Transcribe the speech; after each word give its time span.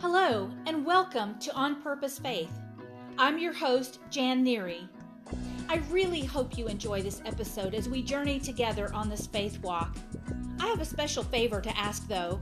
Hello, 0.00 0.48
and 0.64 0.86
welcome 0.86 1.36
to 1.40 1.52
On 1.54 1.82
Purpose 1.82 2.20
Faith. 2.20 2.52
I'm 3.18 3.36
your 3.36 3.52
host, 3.52 3.98
Jan 4.10 4.44
Neary. 4.44 4.86
I 5.68 5.82
really 5.90 6.20
hope 6.20 6.56
you 6.56 6.68
enjoy 6.68 7.02
this 7.02 7.20
episode 7.26 7.74
as 7.74 7.88
we 7.88 8.00
journey 8.04 8.38
together 8.38 8.94
on 8.94 9.08
this 9.08 9.26
faith 9.26 9.58
walk. 9.58 9.96
I 10.60 10.68
have 10.68 10.80
a 10.80 10.84
special 10.84 11.24
favor 11.24 11.60
to 11.60 11.76
ask, 11.76 12.06
though. 12.06 12.38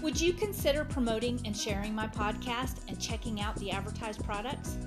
Would 0.00 0.20
you 0.20 0.32
consider 0.32 0.84
promoting 0.84 1.40
and 1.44 1.56
sharing 1.56 1.92
my 1.92 2.06
podcast 2.06 2.88
and 2.88 3.00
checking 3.00 3.40
out 3.40 3.56
the 3.56 3.72
advertised 3.72 4.22
products? 4.22 4.78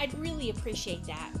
I'd 0.00 0.18
really 0.18 0.48
appreciate 0.48 1.04
that. 1.04 1.32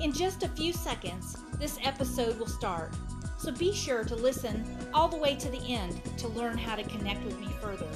In 0.00 0.12
just 0.14 0.44
a 0.44 0.48
few 0.48 0.72
seconds, 0.72 1.36
this 1.58 1.78
episode 1.84 2.38
will 2.38 2.46
start, 2.46 2.94
so 3.36 3.52
be 3.52 3.74
sure 3.74 4.02
to 4.02 4.16
listen 4.16 4.64
all 4.94 5.08
the 5.08 5.18
way 5.18 5.36
to 5.36 5.50
the 5.50 5.60
end 5.68 6.00
to 6.16 6.28
learn 6.28 6.56
how 6.56 6.74
to 6.74 6.84
connect 6.84 7.22
with 7.22 7.38
me 7.38 7.48
further. 7.60 7.86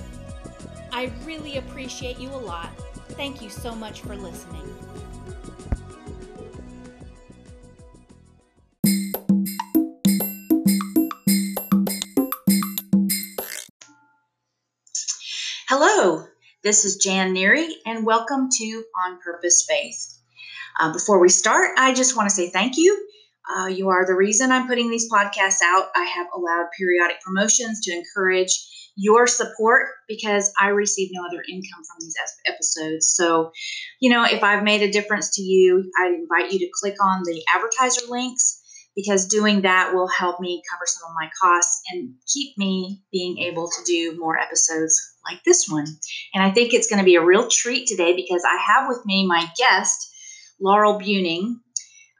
I 0.94 1.10
really 1.24 1.56
appreciate 1.56 2.20
you 2.20 2.28
a 2.28 2.38
lot. 2.38 2.70
Thank 3.16 3.42
you 3.42 3.50
so 3.50 3.74
much 3.74 4.02
for 4.02 4.14
listening. 4.14 4.62
Hello, 15.68 16.28
this 16.62 16.84
is 16.84 16.98
Jan 16.98 17.34
Neary, 17.34 17.70
and 17.84 18.06
welcome 18.06 18.48
to 18.58 18.84
On 19.04 19.18
Purpose 19.20 19.66
Faith. 19.68 20.16
Uh, 20.78 20.92
before 20.92 21.18
we 21.18 21.28
start, 21.28 21.70
I 21.76 21.92
just 21.92 22.16
want 22.16 22.28
to 22.28 22.34
say 22.36 22.50
thank 22.50 22.74
you. 22.76 23.08
Uh, 23.48 23.66
you 23.66 23.90
are 23.90 24.06
the 24.06 24.14
reason 24.14 24.50
I'm 24.50 24.66
putting 24.66 24.90
these 24.90 25.10
podcasts 25.10 25.60
out. 25.62 25.88
I 25.94 26.04
have 26.04 26.26
allowed 26.34 26.68
periodic 26.78 27.20
promotions 27.20 27.80
to 27.82 27.92
encourage 27.92 28.52
your 28.96 29.26
support 29.26 29.88
because 30.08 30.52
I 30.58 30.68
receive 30.68 31.10
no 31.12 31.26
other 31.26 31.42
income 31.48 31.82
from 31.84 31.96
these 32.00 32.14
episodes. 32.46 33.12
So, 33.14 33.50
you 34.00 34.10
know, 34.10 34.24
if 34.24 34.42
I've 34.42 34.62
made 34.62 34.82
a 34.82 34.90
difference 34.90 35.34
to 35.36 35.42
you, 35.42 35.90
I 36.00 36.08
invite 36.08 36.52
you 36.52 36.60
to 36.60 36.70
click 36.80 36.94
on 37.02 37.22
the 37.24 37.42
advertiser 37.54 38.06
links 38.08 38.60
because 38.94 39.26
doing 39.26 39.62
that 39.62 39.92
will 39.92 40.08
help 40.08 40.40
me 40.40 40.62
cover 40.70 40.84
some 40.86 41.10
of 41.10 41.16
my 41.16 41.28
costs 41.40 41.82
and 41.90 42.14
keep 42.32 42.56
me 42.56 43.02
being 43.10 43.38
able 43.38 43.68
to 43.68 43.84
do 43.84 44.16
more 44.18 44.38
episodes 44.38 45.00
like 45.28 45.42
this 45.44 45.66
one. 45.68 45.86
And 46.32 46.42
I 46.44 46.50
think 46.50 46.72
it's 46.72 46.88
going 46.88 47.00
to 47.00 47.04
be 47.04 47.16
a 47.16 47.24
real 47.24 47.48
treat 47.48 47.86
today 47.88 48.14
because 48.14 48.44
I 48.46 48.56
have 48.56 48.88
with 48.88 49.04
me 49.04 49.26
my 49.26 49.48
guest, 49.58 50.10
Laurel 50.60 51.00
Buning. 51.00 51.56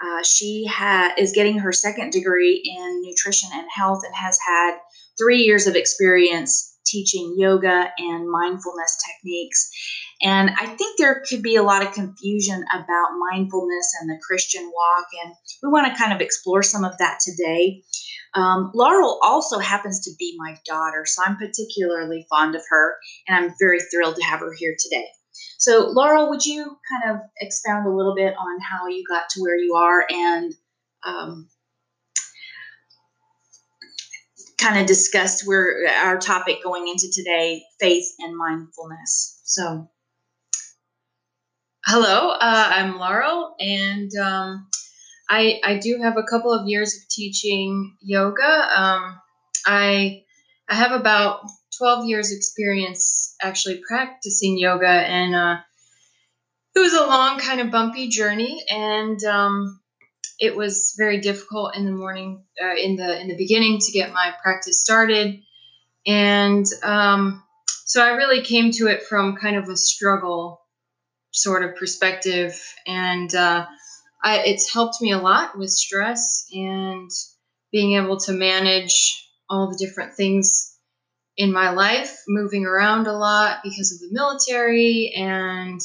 Uh, 0.05 0.22
she 0.22 0.66
ha- 0.70 1.14
is 1.16 1.33
getting 1.33 1.58
her 1.58 1.72
second 1.72 2.12
degree 2.12 2.60
in 2.64 3.02
nutrition 3.02 3.48
and 3.52 3.66
health 3.74 4.02
and 4.05 4.14
has 4.14 4.38
had 4.46 4.77
three 5.19 5.42
years 5.42 5.66
of 5.66 5.77
experience 5.77 6.72
teaching 6.86 7.34
yoga 7.38 7.91
and 7.98 8.30
mindfulness 8.30 8.96
techniques. 9.06 9.70
And 10.22 10.50
I 10.50 10.66
think 10.66 10.98
there 10.98 11.22
could 11.28 11.42
be 11.42 11.56
a 11.56 11.62
lot 11.62 11.84
of 11.84 11.92
confusion 11.92 12.64
about 12.72 13.08
mindfulness 13.33 13.94
and 14.00 14.11
the 14.11 14.20
Christian 14.27 14.64
walk. 14.64 15.06
And 15.24 15.34
we 15.62 15.70
want 15.70 15.91
to 15.91 15.98
kind 15.98 16.12
of 16.12 16.20
explore 16.20 16.62
some 16.62 16.84
of 16.84 16.96
that 16.98 17.20
today. 17.24 17.83
Um, 18.34 18.70
Laurel 18.74 19.18
also 19.22 19.58
happens 19.58 20.00
to 20.05 20.11
be 20.18 20.36
my 20.39 20.56
daughter, 20.66 21.05
so 21.06 21.22
I'm 21.24 21.36
particularly 21.36 22.27
fond 22.28 22.56
of 22.56 22.62
her, 22.68 22.96
and 23.28 23.36
I'm 23.36 23.55
very 23.61 23.80
thrilled 23.80 24.16
to 24.16 24.24
have 24.24 24.41
her 24.41 24.52
here 24.52 24.74
today. 24.78 25.06
So, 25.58 25.90
Laurel, 25.90 26.30
would 26.30 26.44
you 26.44 26.64
kind 26.64 27.14
of 27.16 27.22
expound 27.40 27.86
a 27.86 27.94
little 27.94 28.14
bit 28.14 28.34
on 28.38 28.60
how 28.60 28.88
you 28.88 29.04
got 29.08 29.28
to 29.30 29.40
where 29.40 29.56
you 29.56 29.74
are 29.74 30.04
and 30.08 30.52
um, 31.04 31.48
kind 34.58 34.78
of 34.80 34.86
discussed 34.86 35.46
where 35.46 35.86
our 36.02 36.18
topic 36.18 36.62
going 36.62 36.88
into 36.88 37.10
today 37.12 37.62
faith 37.80 38.06
and 38.20 38.36
mindfulness? 38.36 39.40
So 39.44 39.90
hello 41.86 42.30
uh, 42.30 42.39
i'm 42.40 42.98
laurel 42.98 43.55
and 43.61 44.11
um, 44.16 44.66
I, 45.28 45.61
I 45.64 45.78
do 45.78 46.01
have 46.02 46.16
a 46.16 46.22
couple 46.22 46.52
of 46.52 46.68
years 46.68 46.95
of 46.95 47.08
teaching 47.08 47.96
yoga. 48.01 48.80
Um, 48.80 49.20
i 49.66 50.22
i 50.68 50.74
have 50.74 50.92
about 50.92 51.40
12 51.78 52.06
years 52.06 52.33
experience 52.33 53.23
actually 53.42 53.83
practicing 53.86 54.58
yoga 54.58 54.89
and 54.89 55.34
uh, 55.34 55.56
it 56.74 56.80
was 56.80 56.92
a 56.92 57.06
long 57.06 57.39
kind 57.39 57.61
of 57.61 57.70
bumpy 57.70 58.08
journey 58.08 58.64
and 58.68 59.22
um, 59.24 59.80
it 60.39 60.56
was 60.56 60.95
very 60.96 61.20
difficult 61.20 61.77
in 61.77 61.84
the 61.84 61.92
morning, 61.92 62.45
uh, 62.62 62.74
in 62.74 62.96
the 62.96 63.20
in 63.20 63.28
the 63.28 63.36
beginning, 63.36 63.78
to 63.78 63.92
get 63.92 64.12
my 64.12 64.33
practice 64.42 64.80
started, 64.80 65.40
and 66.06 66.67
um, 66.83 67.42
so 67.84 68.02
I 68.02 68.11
really 68.11 68.42
came 68.42 68.70
to 68.72 68.89
it 68.89 69.05
from 69.05 69.36
kind 69.36 69.56
of 69.56 69.68
a 69.68 69.77
struggle 69.77 70.61
sort 71.30 71.64
of 71.64 71.77
perspective, 71.77 72.61
and 72.86 73.33
uh, 73.34 73.66
I, 74.22 74.39
it's 74.40 74.72
helped 74.72 75.01
me 75.01 75.12
a 75.12 75.18
lot 75.18 75.56
with 75.56 75.70
stress 75.70 76.46
and 76.52 77.11
being 77.70 77.95
able 77.96 78.18
to 78.18 78.33
manage 78.33 79.28
all 79.48 79.70
the 79.70 79.78
different 79.78 80.14
things 80.14 80.73
in 81.36 81.52
my 81.52 81.70
life, 81.70 82.17
moving 82.28 82.64
around 82.64 83.06
a 83.06 83.12
lot 83.12 83.58
because 83.62 83.92
of 83.92 84.00
the 84.00 84.14
military 84.14 85.12
and 85.17 85.80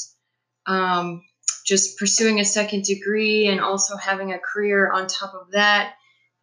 um, 0.65 1.23
just 1.65 1.97
pursuing 1.97 2.39
a 2.39 2.45
second 2.45 2.83
degree 2.83 3.47
and 3.47 3.59
also 3.59 3.97
having 3.97 4.31
a 4.31 4.39
career 4.39 4.91
on 4.91 5.07
top 5.07 5.33
of 5.33 5.51
that 5.51 5.93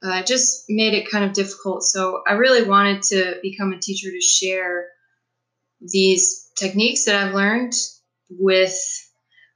uh, 0.03 0.23
just 0.23 0.65
made 0.69 0.95
it 0.95 1.11
kind 1.11 1.25
of 1.25 1.33
difficult. 1.33 1.83
So 1.83 2.23
I 2.27 2.35
really 2.35 2.69
wanted 2.69 3.03
to 3.05 3.39
become 3.43 3.73
a 3.73 3.81
teacher 3.81 4.11
to 4.11 4.21
share 4.21 4.87
these 5.81 6.51
techniques 6.57 7.05
that 7.05 7.15
I've 7.15 7.35
learned 7.35 7.75
with 8.31 8.77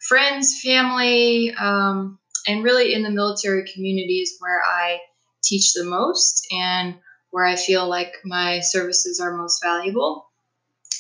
friends, 0.08 0.60
family, 0.62 1.52
um, 1.58 2.18
and 2.46 2.64
really 2.64 2.94
in 2.94 3.02
the 3.02 3.10
military 3.10 3.64
communities 3.72 4.36
where 4.38 4.62
I 4.62 4.98
teach 5.42 5.72
the 5.72 5.84
most 5.84 6.46
and 6.50 6.96
where 7.30 7.44
I 7.44 7.56
feel 7.56 7.88
like 7.88 8.12
my 8.24 8.60
services 8.60 9.20
are 9.20 9.36
most 9.36 9.62
valuable. 9.62 10.26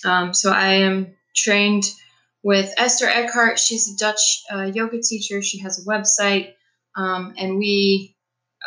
Um, 0.04 0.32
so 0.32 0.50
I 0.50 0.74
am 0.74 1.14
trained 1.34 1.84
with 2.42 2.72
Esther 2.78 3.06
Ekhart. 3.06 3.58
She's 3.58 3.92
a 3.92 3.96
Dutch 3.96 4.42
uh, 4.52 4.70
yoga 4.72 5.00
teacher. 5.02 5.42
She 5.42 5.58
has 5.58 5.78
a 5.78 5.88
website, 5.88 6.54
um, 6.96 7.34
and 7.36 7.58
we 7.58 8.16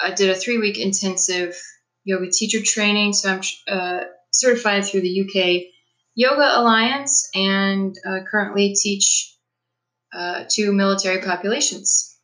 uh, 0.01 0.11
did 0.11 0.29
a 0.29 0.35
three 0.35 0.57
week 0.57 0.77
intensive 0.77 1.59
yoga 2.03 2.29
teacher 2.29 2.61
training. 2.61 3.13
So 3.13 3.33
I'm 3.33 3.41
uh, 3.67 4.03
certified 4.31 4.85
through 4.85 5.01
the 5.01 5.21
UK 5.21 5.73
Yoga 6.15 6.59
Alliance 6.59 7.29
and 7.33 7.97
uh, 8.05 8.19
currently 8.29 8.75
teach 8.75 9.35
uh, 10.13 10.43
to 10.51 10.71
military 10.71 11.21
populations. 11.21 12.15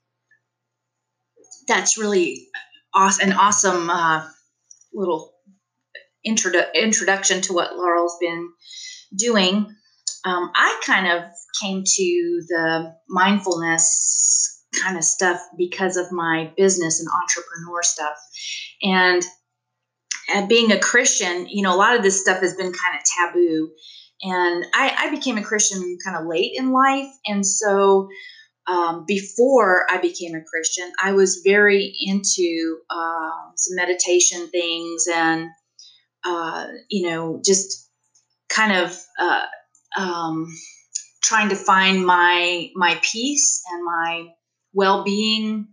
That's 1.67 1.97
really 1.97 2.47
awesome, 2.93 3.29
an 3.29 3.37
awesome 3.37 3.89
uh, 3.89 4.27
little 4.93 5.33
introdu- 6.27 6.73
introduction 6.73 7.41
to 7.41 7.53
what 7.53 7.75
Laurel's 7.75 8.17
been 8.19 8.49
doing 9.15 9.75
um, 10.25 10.51
I 10.53 10.79
kind 10.85 11.07
of 11.07 11.23
came 11.61 11.83
to 11.85 12.41
the 12.47 12.95
mindfulness 13.07 14.63
kind 14.81 14.97
of 14.97 15.03
stuff 15.03 15.39
because 15.57 15.97
of 15.97 16.11
my 16.11 16.51
business 16.57 16.99
and 16.99 17.09
entrepreneur 17.09 17.81
stuff. 17.83 18.17
And, 18.83 19.23
and 20.33 20.49
being 20.49 20.71
a 20.71 20.79
Christian, 20.79 21.47
you 21.47 21.63
know, 21.63 21.73
a 21.73 21.77
lot 21.77 21.95
of 21.95 22.03
this 22.03 22.21
stuff 22.21 22.41
has 22.41 22.53
been 22.55 22.73
kind 22.73 22.97
of 22.97 23.03
taboo. 23.03 23.71
And 24.21 24.65
I, 24.73 24.95
I 24.97 25.09
became 25.11 25.37
a 25.37 25.43
Christian 25.43 25.97
kind 26.03 26.17
of 26.17 26.27
late 26.27 26.51
in 26.55 26.71
life. 26.71 27.09
And 27.25 27.45
so 27.45 28.09
um, 28.69 29.05
before 29.07 29.87
I 29.89 29.97
became 29.97 30.35
a 30.35 30.43
Christian, 30.43 30.91
I 31.01 31.13
was 31.13 31.41
very 31.43 31.93
into 32.01 32.77
uh, 32.89 33.31
some 33.55 33.75
meditation 33.75 34.47
things 34.49 35.05
and, 35.11 35.49
uh, 36.23 36.67
you 36.89 37.09
know, 37.09 37.41
just 37.43 37.89
kind 38.47 38.73
of 38.73 38.97
uh, 39.19 39.45
um, 39.97 40.47
trying 41.23 41.49
to 41.49 41.55
find 41.55 42.05
my 42.05 42.69
my 42.75 42.99
peace 43.01 43.63
and 43.71 43.83
my 43.83 44.27
well-being 44.73 45.67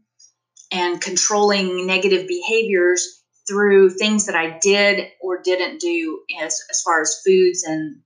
and 0.72 1.00
controlling 1.00 1.86
negative 1.86 2.26
behaviors 2.26 3.22
through 3.46 3.90
things 3.90 4.26
that 4.26 4.34
I 4.34 4.58
did 4.60 5.08
or 5.20 5.42
didn't 5.42 5.80
do 5.80 6.22
as, 6.40 6.60
as 6.70 6.82
far 6.82 7.00
as 7.00 7.20
foods 7.24 7.62
and 7.62 8.00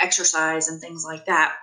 exercise 0.00 0.68
and 0.68 0.80
things 0.80 1.04
like 1.04 1.26
that. 1.26 1.54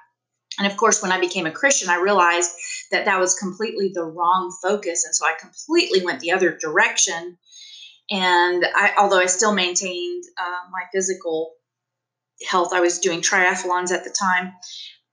And 0.60 0.68
of 0.68 0.78
course, 0.78 1.02
when 1.02 1.12
I 1.12 1.20
became 1.20 1.46
a 1.46 1.52
Christian, 1.52 1.90
I 1.90 1.96
realized 1.96 2.52
that 2.92 3.06
that 3.06 3.20
was 3.20 3.36
completely 3.36 3.92
the 3.94 4.04
wrong 4.04 4.56
focus. 4.62 5.06
And 5.06 5.16
so 5.16 5.26
I 5.26 5.34
completely 5.40 6.06
went 6.06 6.20
the 6.20 6.32
other 6.32 6.56
direction. 6.58 7.38
And 8.12 8.66
I, 8.76 8.94
although 9.00 9.20
I 9.20 9.26
still 9.26 9.54
maintained 9.54 10.24
uh, 10.40 10.70
my 10.72 10.84
physical 10.94 11.54
health. 12.48 12.74
I 12.74 12.82
was 12.82 13.00
doing 13.00 13.22
triathlons 13.22 13.92
at 13.92 14.04
the 14.04 14.10
time, 14.18 14.54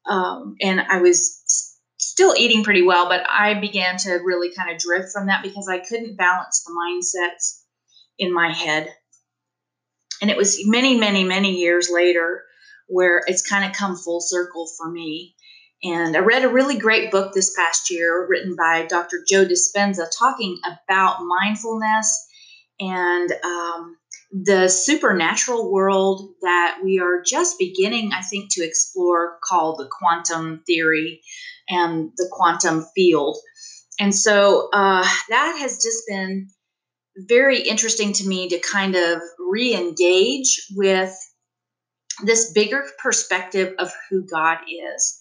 um, 0.07 0.57
and 0.61 0.81
I 0.81 1.01
was 1.01 1.77
still 1.99 2.35
eating 2.37 2.65
pretty 2.65 2.83
well, 2.83 3.09
but 3.09 3.25
I 3.29 3.55
began 3.61 3.97
to 3.99 4.13
really 4.25 4.53
kind 4.55 4.71
of 4.71 4.79
drift 4.79 5.13
from 5.13 5.27
that 5.27 5.43
because 5.43 5.69
I 5.69 5.79
couldn't 5.79 6.17
balance 6.17 6.65
the 6.65 6.73
mindsets 6.73 7.63
in 8.19 8.33
my 8.33 8.53
head. 8.53 8.89
And 10.21 10.31
it 10.31 10.37
was 10.37 10.67
many, 10.67 10.99
many, 10.99 11.25
many 11.25 11.57
years 11.57 11.89
later 11.91 12.43
where 12.91 13.23
it's 13.27 13.49
kind 13.49 13.65
of 13.65 13.77
come 13.77 13.97
full 13.97 14.21
circle 14.21 14.69
for 14.77 14.91
me. 14.91 15.35
And 15.83 16.15
I 16.17 16.21
read 16.21 16.45
a 16.45 16.49
really 16.49 16.79
great 16.79 17.11
book 17.11 17.33
this 17.33 17.55
past 17.57 17.91
year 17.91 18.27
written 18.29 18.55
by 18.55 18.87
Dr. 18.87 19.25
Joe 19.27 19.47
Dispenza 19.47 20.07
talking 20.19 20.59
about 20.65 21.23
mindfulness 21.23 22.27
and 22.79 23.33
um, 23.45 23.97
the 24.33 24.69
supernatural 24.69 25.73
world 25.73 26.35
that 26.43 26.79
we 26.85 26.99
are 27.01 27.23
just 27.23 27.59
beginning, 27.59 28.13
I 28.13 28.23
think, 28.23 28.53
to 28.53 28.65
explore 28.65 29.39
called 29.43 29.79
the 29.79 29.89
quantum 29.91 30.63
theory 30.67 31.23
and 31.69 32.11
the 32.17 32.29
quantum 32.31 32.87
field. 32.95 33.39
And 33.99 34.15
so 34.15 34.69
uh, 34.73 35.07
that 35.29 35.57
has 35.61 35.77
just 35.77 36.05
been 36.09 36.49
very 37.17 37.61
interesting 37.61 38.13
to 38.15 38.27
me 38.27 38.49
to 38.49 38.59
kind 38.59 38.95
of 38.95 39.21
re 39.39 39.75
engage 39.75 40.67
with 40.75 41.15
this 42.25 42.53
bigger 42.53 42.85
perspective 42.99 43.75
of 43.79 43.93
who 44.09 44.27
God 44.27 44.59
is. 44.69 45.21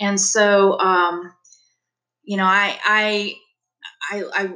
And 0.00 0.20
so, 0.20 0.78
um, 0.78 1.32
you 2.24 2.36
know, 2.36 2.44
I, 2.44 2.78
I, 2.84 3.34
I, 4.10 4.24
I 4.34 4.48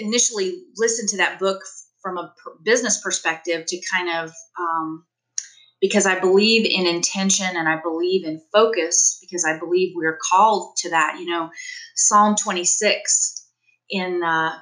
initially 0.00 0.62
listened 0.76 1.08
to 1.10 1.16
that 1.18 1.38
book 1.38 1.60
from 2.02 2.18
a 2.18 2.34
business 2.64 3.00
perspective 3.00 3.64
to 3.66 3.80
kind 3.94 4.24
of 4.24 4.32
um, 4.58 5.04
because 5.80 6.06
I 6.06 6.18
believe 6.20 6.64
in 6.64 6.86
intention 6.86 7.56
and 7.56 7.68
I 7.68 7.80
believe 7.82 8.24
in 8.24 8.40
focus 8.52 9.18
because 9.20 9.44
I 9.44 9.58
believe 9.58 9.92
we're 9.94 10.18
called 10.30 10.76
to 10.78 10.90
that. 10.90 11.16
You 11.18 11.26
know, 11.26 11.50
Psalm 11.96 12.36
26 12.36 13.46
in 13.90 14.22
uh, 14.22 14.52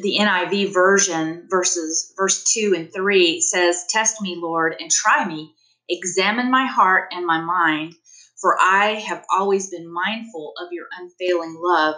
the 0.00 0.18
NIV 0.20 0.72
version 0.72 1.46
verses 1.50 2.12
verse 2.16 2.44
2 2.52 2.74
and 2.76 2.92
3 2.92 3.40
says, 3.40 3.84
Test 3.88 4.20
me, 4.20 4.36
Lord, 4.38 4.76
and 4.78 4.90
try 4.90 5.24
me. 5.24 5.54
Examine 5.90 6.50
my 6.50 6.66
heart 6.66 7.08
and 7.12 7.26
my 7.26 7.40
mind, 7.40 7.94
for 8.40 8.56
I 8.60 8.94
have 9.06 9.24
always 9.34 9.70
been 9.70 9.92
mindful 9.92 10.54
of 10.62 10.68
your 10.72 10.86
unfailing 10.98 11.56
love 11.60 11.96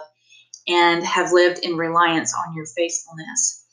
and 0.67 1.03
have 1.05 1.31
lived 1.33 1.59
in 1.59 1.77
reliance 1.77 2.33
on 2.35 2.55
your 2.55 2.65
faithfulness. 2.77 3.65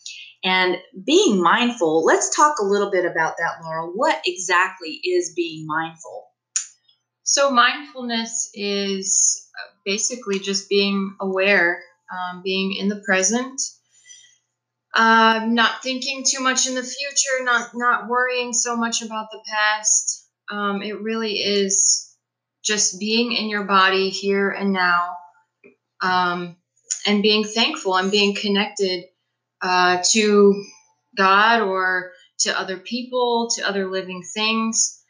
And 0.44 0.78
being 1.04 1.42
mindful, 1.42 2.04
let's 2.04 2.34
talk 2.34 2.58
a 2.60 2.64
little 2.64 2.90
bit 2.90 3.04
about 3.04 3.34
that, 3.38 3.62
Laurel. 3.62 3.92
What 3.94 4.20
exactly 4.26 5.00
is 5.04 5.34
being 5.36 5.66
mindful? 5.66 6.28
So, 7.24 7.50
mindfulness 7.50 8.50
is 8.54 9.48
basically 9.84 10.38
just 10.40 10.68
being 10.68 11.16
aware, 11.20 11.82
um, 12.12 12.42
being 12.42 12.74
in 12.74 12.88
the 12.88 13.02
present, 13.06 13.60
uh, 14.94 15.46
not 15.46 15.82
thinking 15.82 16.24
too 16.26 16.40
much 16.40 16.66
in 16.66 16.74
the 16.74 16.82
future, 16.82 17.44
not 17.44 17.70
not 17.74 18.08
worrying 18.08 18.52
so 18.52 18.76
much 18.76 19.02
about 19.02 19.30
the 19.30 19.42
past. 19.46 20.28
Um, 20.50 20.82
it 20.82 21.00
really 21.00 21.34
is 21.34 22.16
just 22.64 22.98
being 22.98 23.32
in 23.32 23.48
your 23.48 23.64
body 23.64 24.10
here 24.10 24.50
and 24.50 24.72
now, 24.72 25.14
um, 26.02 26.56
and 27.06 27.22
being 27.22 27.44
thankful 27.44 27.96
and 27.96 28.10
being 28.10 28.34
connected 28.34 29.04
uh, 29.62 30.02
to 30.10 30.64
God 31.16 31.62
or 31.62 32.12
to 32.40 32.58
other 32.58 32.76
people, 32.76 33.50
to 33.54 33.68
other 33.68 33.86
living 33.90 34.22
things, 34.34 35.00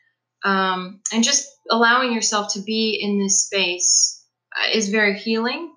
um, 0.45 1.01
and 1.13 1.25
just 1.25 1.49
allowing 1.71 2.13
yourself 2.13 2.53
to 2.55 2.61
be 2.61 2.99
in 3.01 3.19
this 3.19 3.45
space 3.47 4.25
uh, 4.57 4.77
is 4.77 4.89
very 4.91 5.19
healing. 5.19 5.73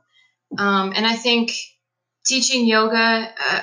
Um, 0.58 0.94
and 0.96 1.06
I 1.06 1.16
think 1.16 1.52
teaching 2.26 2.66
yoga, 2.66 3.34
uh, 3.50 3.62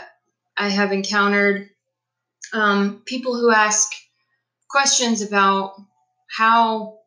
I 0.61 0.69
have 0.69 0.93
encountered 0.93 1.71
um, 2.53 3.03
people 3.07 3.35
who 3.35 3.51
ask 3.51 3.91
questions 4.69 5.23
about 5.23 5.75
how 6.29 6.99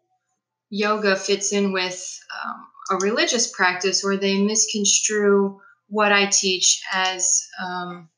yoga 0.71 1.15
fits 1.15 1.53
in 1.53 1.71
with 1.71 2.19
um, 2.33 2.97
a 2.97 3.05
religious 3.05 3.51
practice, 3.51 4.03
or 4.03 4.17
they 4.17 4.41
misconstrue 4.41 5.61
what 5.87 6.11
I 6.11 6.25
teach 6.25 6.81
as 6.91 7.47
um, 7.63 8.09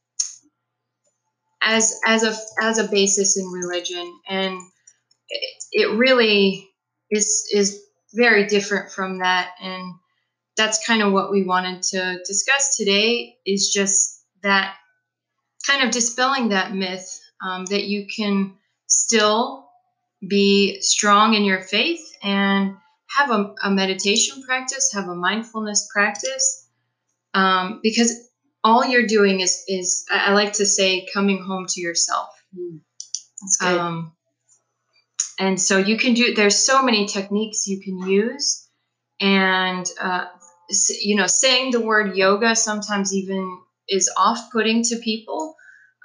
as 1.62 2.00
as 2.06 2.24
a 2.24 2.34
as 2.64 2.78
a 2.78 2.88
basis 2.88 3.38
in 3.38 3.46
religion, 3.48 4.18
and 4.30 4.58
it, 5.28 5.64
it 5.74 5.98
really 5.98 6.66
is 7.12 7.46
is 7.54 7.84
very 8.14 8.48
different 8.48 8.90
from 8.90 9.20
that, 9.20 9.50
and 9.62 9.96
that's 10.56 10.88
kind 10.88 11.02
of 11.02 11.12
what 11.12 11.30
we 11.30 11.44
wanted 11.44 11.84
to 11.84 12.20
discuss 12.26 12.78
today. 12.78 13.36
Is 13.46 13.70
just 13.74 14.24
that 14.42 14.76
kind 15.68 15.84
of 15.84 15.92
dispelling 15.92 16.50
that 16.50 16.74
myth 16.74 17.20
um, 17.42 17.66
that 17.66 17.86
you 17.86 18.08
can 18.08 18.54
still 18.88 19.68
be 20.28 20.82
strong 20.82 21.34
in 21.34 21.44
your 21.44 21.62
faith 21.62 22.02
and 22.24 22.76
have 23.10 23.32
a, 23.32 23.54
a 23.64 23.72
meditation 23.72 24.42
practice, 24.44 24.92
have 24.94 25.08
a 25.08 25.16
mindfulness 25.16 25.90
practice 25.94 26.66
um, 27.36 27.80
because 27.84 28.30
all 28.64 28.84
you're 28.86 29.06
doing 29.06 29.42
is 29.42 29.64
is 29.68 30.06
I 30.10 30.34
like 30.34 30.54
to 30.54 30.66
say 30.66 31.06
coming 31.14 31.44
home 31.44 31.68
to 31.70 31.82
yourself. 31.82 32.30
Mm, 32.58 32.80
that's 33.42 33.58
good. 33.58 33.78
Um, 33.78 34.14
and 35.38 35.62
so 35.62 35.78
you 35.78 35.98
can 35.98 36.14
do. 36.14 36.34
There's 36.34 36.58
so 36.58 36.82
many 36.82 37.06
techniques 37.06 37.68
you 37.68 37.82
can 37.82 38.10
use, 38.10 38.68
and 39.20 39.86
uh, 40.00 40.26
you 41.02 41.16
know, 41.16 41.28
saying 41.28 41.72
the 41.72 41.82
word 41.82 42.16
yoga 42.16 42.56
sometimes 42.56 43.14
even 43.14 43.60
is 43.88 44.12
off-putting 44.18 44.84
to 44.84 44.98
people, 44.98 45.55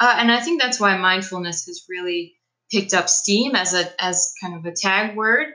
uh, 0.01 0.17
and 0.19 0.33
I 0.33 0.41
think 0.41 0.61
that's 0.61 0.81
why 0.81 0.97
mindfulness 0.97 1.67
has 1.67 1.85
really 1.89 2.35
picked 2.73 2.95
up 2.95 3.09
steam 3.09 3.55
as 3.55 3.75
a 3.75 4.03
as 4.03 4.33
kind 4.43 4.57
of 4.57 4.65
a 4.65 4.75
tag 4.75 5.17
word 5.17 5.49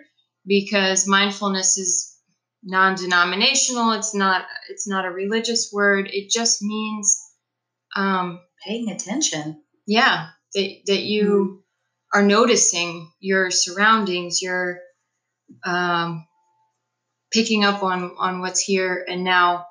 because 0.46 1.08
mindfulness 1.08 1.78
is 1.78 2.16
non-denominational. 2.64 3.94
It's 3.94 4.14
not 4.14 4.46
it's 4.70 4.88
not 4.88 5.06
a 5.06 5.12
religious 5.12 5.72
word. 5.74 6.10
It 6.14 6.30
just 6.30 6.62
means 6.62 7.20
um, 7.96 8.40
paying 8.66 8.90
attention. 8.92 9.62
yeah 9.88 10.30
that, 10.54 10.76
that 10.88 11.02
you 11.02 11.24
mm 11.24 11.62
are 12.14 12.24
noticing 12.24 13.12
your 13.20 13.52
surroundings. 13.52 14.42
You're 14.42 14.80
um, 15.66 16.26
picking 17.34 17.66
up 17.66 17.84
on 17.84 18.16
on 18.18 18.40
what's 18.40 18.62
here 18.62 19.06
and 19.08 19.26
now. 19.26 19.66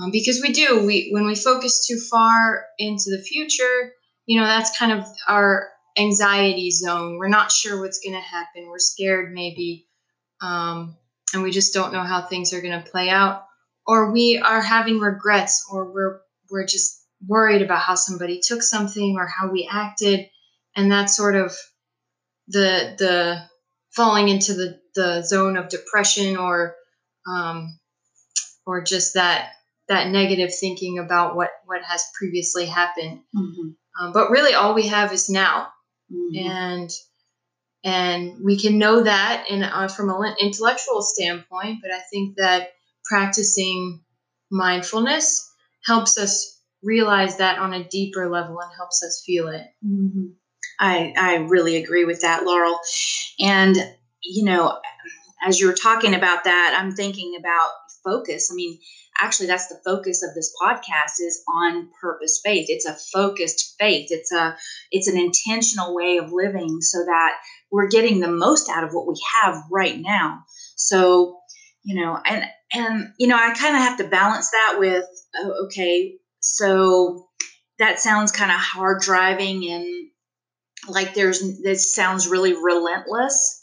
Um, 0.00 0.12
because 0.12 0.40
we 0.40 0.52
do 0.52 0.86
we 0.86 1.10
when 1.10 1.26
we 1.26 1.34
focus 1.34 1.84
too 1.84 1.98
far 1.98 2.64
into 2.78 3.10
the 3.10 3.22
future 3.22 3.92
you 4.30 4.40
know 4.40 4.46
that's 4.46 4.78
kind 4.78 4.92
of 4.92 5.04
our 5.26 5.68
anxiety 5.98 6.70
zone. 6.70 7.18
We're 7.18 7.26
not 7.26 7.50
sure 7.50 7.80
what's 7.80 7.98
going 7.98 8.14
to 8.14 8.20
happen. 8.20 8.68
We're 8.68 8.78
scared 8.78 9.32
maybe 9.32 9.88
um, 10.40 10.96
and 11.34 11.42
we 11.42 11.50
just 11.50 11.74
don't 11.74 11.92
know 11.92 12.04
how 12.04 12.22
things 12.22 12.52
are 12.52 12.60
going 12.60 12.80
to 12.80 12.88
play 12.88 13.10
out. 13.10 13.44
Or 13.88 14.12
we 14.12 14.38
are 14.38 14.62
having 14.62 15.00
regrets 15.00 15.66
or 15.68 15.92
we're 15.92 16.20
we're 16.48 16.64
just 16.64 17.04
worried 17.26 17.60
about 17.60 17.80
how 17.80 17.96
somebody 17.96 18.38
took 18.40 18.62
something 18.62 19.16
or 19.18 19.26
how 19.26 19.50
we 19.50 19.68
acted 19.70 20.30
and 20.76 20.92
that's 20.92 21.16
sort 21.16 21.34
of 21.34 21.52
the 22.46 22.94
the 22.98 23.42
falling 23.90 24.28
into 24.28 24.54
the 24.54 24.80
the 24.94 25.22
zone 25.22 25.56
of 25.56 25.70
depression 25.70 26.36
or 26.36 26.76
um, 27.28 27.80
or 28.64 28.80
just 28.84 29.14
that 29.14 29.54
that 29.88 30.06
negative 30.06 30.50
thinking 30.54 31.00
about 31.00 31.34
what 31.34 31.50
what 31.66 31.82
has 31.82 32.04
previously 32.16 32.66
happened. 32.66 33.22
Mm-hmm. 33.36 33.70
Um, 34.00 34.12
but 34.12 34.30
really 34.30 34.54
all 34.54 34.74
we 34.74 34.86
have 34.86 35.12
is 35.12 35.28
now 35.28 35.68
mm-hmm. 36.12 36.48
and 36.48 36.90
and 37.82 38.44
we 38.44 38.58
can 38.58 38.78
know 38.78 39.02
that 39.02 39.46
in 39.48 39.62
uh, 39.62 39.88
from 39.88 40.10
an 40.10 40.34
intellectual 40.40 41.02
standpoint 41.02 41.78
but 41.82 41.90
i 41.90 42.00
think 42.10 42.36
that 42.36 42.70
practicing 43.04 44.00
mindfulness 44.50 45.48
helps 45.84 46.18
us 46.18 46.60
realize 46.82 47.36
that 47.38 47.58
on 47.58 47.74
a 47.74 47.88
deeper 47.88 48.28
level 48.28 48.60
and 48.60 48.70
helps 48.76 49.02
us 49.02 49.22
feel 49.24 49.48
it 49.48 49.66
mm-hmm. 49.86 50.26
i 50.78 51.12
i 51.16 51.36
really 51.36 51.76
agree 51.76 52.04
with 52.04 52.22
that 52.22 52.44
laurel 52.44 52.78
and 53.38 53.76
you 54.22 54.44
know 54.44 54.78
as 55.42 55.58
you 55.58 55.66
were 55.66 55.72
talking 55.72 56.14
about 56.14 56.44
that 56.44 56.78
i'm 56.80 56.92
thinking 56.92 57.34
about 57.38 57.70
focus 58.04 58.50
i 58.52 58.54
mean 58.54 58.78
actually 59.20 59.46
that's 59.46 59.68
the 59.68 59.80
focus 59.84 60.22
of 60.22 60.34
this 60.34 60.54
podcast 60.62 61.20
is 61.20 61.42
on 61.46 61.90
purpose 62.00 62.40
faith. 62.42 62.66
It's 62.68 62.86
a 62.86 62.96
focused 63.12 63.74
faith. 63.78 64.06
It's 64.10 64.32
a 64.32 64.56
it's 64.90 65.08
an 65.08 65.18
intentional 65.18 65.94
way 65.94 66.16
of 66.16 66.32
living 66.32 66.80
so 66.80 67.04
that 67.04 67.32
we're 67.70 67.88
getting 67.88 68.20
the 68.20 68.30
most 68.30 68.70
out 68.70 68.82
of 68.82 68.92
what 68.92 69.06
we 69.06 69.20
have 69.42 69.62
right 69.70 69.98
now. 69.98 70.44
So 70.76 71.40
you 71.82 72.00
know 72.00 72.18
and 72.24 72.44
and 72.72 73.12
you 73.18 73.26
know 73.26 73.36
i 73.36 73.54
kind 73.54 73.74
of 73.74 73.82
have 73.82 73.98
to 73.98 74.08
balance 74.08 74.50
that 74.50 74.76
with 74.78 75.04
oh, 75.36 75.64
okay 75.66 76.14
so 76.40 77.26
that 77.78 78.00
sounds 78.00 78.32
kind 78.32 78.50
of 78.50 78.58
hard 78.58 79.00
driving 79.00 79.70
and 79.70 79.86
like 80.88 81.14
there's 81.14 81.62
this 81.62 81.94
sounds 81.94 82.28
really 82.28 82.52
relentless 82.52 83.62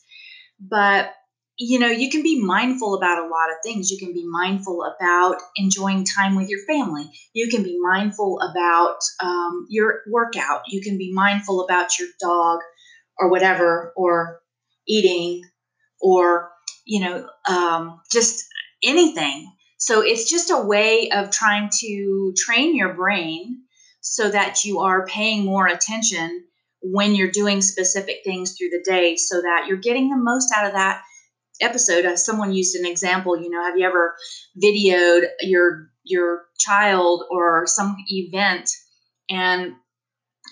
but 0.59 1.11
you 1.57 1.79
know, 1.79 1.87
you 1.87 2.09
can 2.09 2.21
be 2.23 2.41
mindful 2.41 2.95
about 2.95 3.17
a 3.19 3.27
lot 3.27 3.49
of 3.49 3.57
things. 3.63 3.89
You 3.89 3.97
can 3.97 4.13
be 4.13 4.25
mindful 4.27 4.83
about 4.83 5.37
enjoying 5.55 6.05
time 6.05 6.35
with 6.35 6.49
your 6.49 6.63
family. 6.65 7.09
You 7.33 7.49
can 7.49 7.63
be 7.63 7.79
mindful 7.81 8.39
about 8.41 8.99
um, 9.23 9.65
your 9.69 10.01
workout. 10.07 10.61
You 10.67 10.81
can 10.81 10.97
be 10.97 11.11
mindful 11.13 11.63
about 11.63 11.97
your 11.97 12.09
dog 12.19 12.59
or 13.17 13.29
whatever, 13.31 13.93
or 13.95 14.41
eating 14.87 15.43
or 16.01 16.51
you 16.85 17.01
know 17.01 17.27
um, 17.49 18.01
just 18.11 18.45
anything 18.83 19.51
so 19.79 20.01
it's 20.01 20.29
just 20.29 20.51
a 20.51 20.57
way 20.57 21.09
of 21.11 21.31
trying 21.31 21.69
to 21.81 22.33
train 22.37 22.75
your 22.75 22.93
brain 22.93 23.61
so 24.01 24.29
that 24.29 24.63
you 24.63 24.79
are 24.79 25.05
paying 25.05 25.43
more 25.45 25.67
attention 25.67 26.43
when 26.81 27.15
you're 27.15 27.31
doing 27.31 27.61
specific 27.61 28.17
things 28.23 28.55
through 28.57 28.69
the 28.69 28.83
day 28.85 29.15
so 29.15 29.41
that 29.41 29.65
you're 29.67 29.77
getting 29.77 30.09
the 30.09 30.17
most 30.17 30.53
out 30.55 30.67
of 30.67 30.73
that 30.73 31.01
episode 31.61 32.05
uh, 32.05 32.15
someone 32.15 32.53
used 32.53 32.75
an 32.75 32.85
example 32.85 33.41
you 33.41 33.49
know 33.49 33.63
have 33.63 33.77
you 33.77 33.85
ever 33.85 34.15
videoed 34.61 35.23
your 35.41 35.89
your 36.03 36.45
child 36.59 37.23
or 37.29 37.65
some 37.67 37.95
event 38.09 38.69
and 39.29 39.73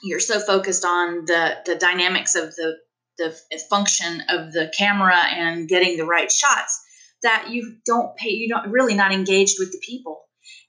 you're 0.03 0.19
so 0.19 0.39
focused 0.39 0.85
on 0.85 1.25
the 1.25 1.57
the 1.65 1.75
dynamics 1.75 2.35
of 2.35 2.55
the 2.55 2.75
the 3.17 3.35
function 3.69 4.21
of 4.29 4.51
the 4.51 4.71
camera 4.77 5.17
and 5.17 5.67
getting 5.67 5.97
the 5.97 6.05
right 6.05 6.31
shots 6.31 6.81
that 7.23 7.49
you 7.49 7.77
don't 7.85 8.15
pay 8.17 8.29
you 8.29 8.49
don't 8.49 8.71
really 8.71 8.93
not 8.93 9.11
engaged 9.11 9.55
with 9.59 9.71
the 9.71 9.81
people. 9.85 10.21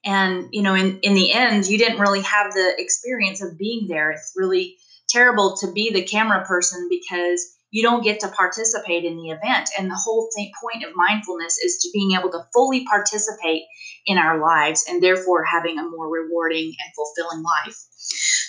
And 0.04 0.48
you 0.52 0.62
know 0.62 0.74
in 0.74 1.00
in 1.00 1.14
the 1.14 1.32
end 1.32 1.66
you 1.66 1.78
didn't 1.78 1.98
really 1.98 2.22
have 2.22 2.52
the 2.52 2.74
experience 2.78 3.42
of 3.42 3.58
being 3.58 3.88
there. 3.88 4.12
It's 4.12 4.32
really 4.36 4.76
terrible 5.08 5.56
to 5.60 5.72
be 5.72 5.92
the 5.92 6.02
camera 6.02 6.44
person 6.46 6.88
because 6.88 7.44
you 7.70 7.82
don't 7.82 8.04
get 8.04 8.20
to 8.20 8.28
participate 8.28 9.04
in 9.04 9.16
the 9.16 9.30
event 9.30 9.68
and 9.78 9.90
the 9.90 10.00
whole 10.02 10.28
point 10.62 10.84
of 10.84 10.94
mindfulness 10.94 11.58
is 11.58 11.78
to 11.78 11.90
being 11.92 12.12
able 12.18 12.30
to 12.30 12.46
fully 12.52 12.84
participate 12.84 13.62
in 14.06 14.18
our 14.18 14.40
lives 14.40 14.84
and 14.88 15.02
therefore 15.02 15.44
having 15.44 15.78
a 15.78 15.88
more 15.88 16.08
rewarding 16.08 16.66
and 16.66 16.94
fulfilling 16.94 17.42
life 17.42 17.76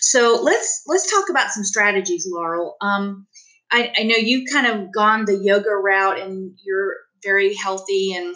so 0.01 0.39
let's 0.41 0.83
let's 0.88 1.12
talk 1.12 1.29
about 1.29 1.51
some 1.51 1.63
strategies 1.63 2.27
laurel 2.29 2.75
um, 2.81 3.27
I, 3.71 3.91
I 3.97 4.03
know 4.03 4.15
you've 4.15 4.50
kind 4.51 4.67
of 4.67 4.93
gone 4.93 5.25
the 5.25 5.38
yoga 5.38 5.71
route 5.71 6.19
and 6.19 6.53
you're 6.63 6.93
very 7.24 7.53
healthy 7.53 8.13
and 8.13 8.36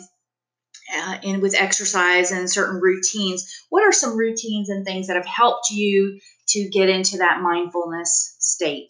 uh, 0.94 1.18
and 1.24 1.42
with 1.42 1.56
exercise 1.56 2.32
and 2.32 2.50
certain 2.50 2.82
routines. 2.82 3.48
What 3.70 3.84
are 3.84 3.92
some 3.92 4.18
routines 4.18 4.70
and 4.70 4.86
things 4.86 5.08
that 5.08 5.16
have 5.16 5.26
helped 5.26 5.70
you 5.70 6.20
to 6.50 6.70
get 6.70 6.90
into 6.90 7.18
that 7.18 7.42
mindfulness 7.42 8.36
state? 8.40 8.90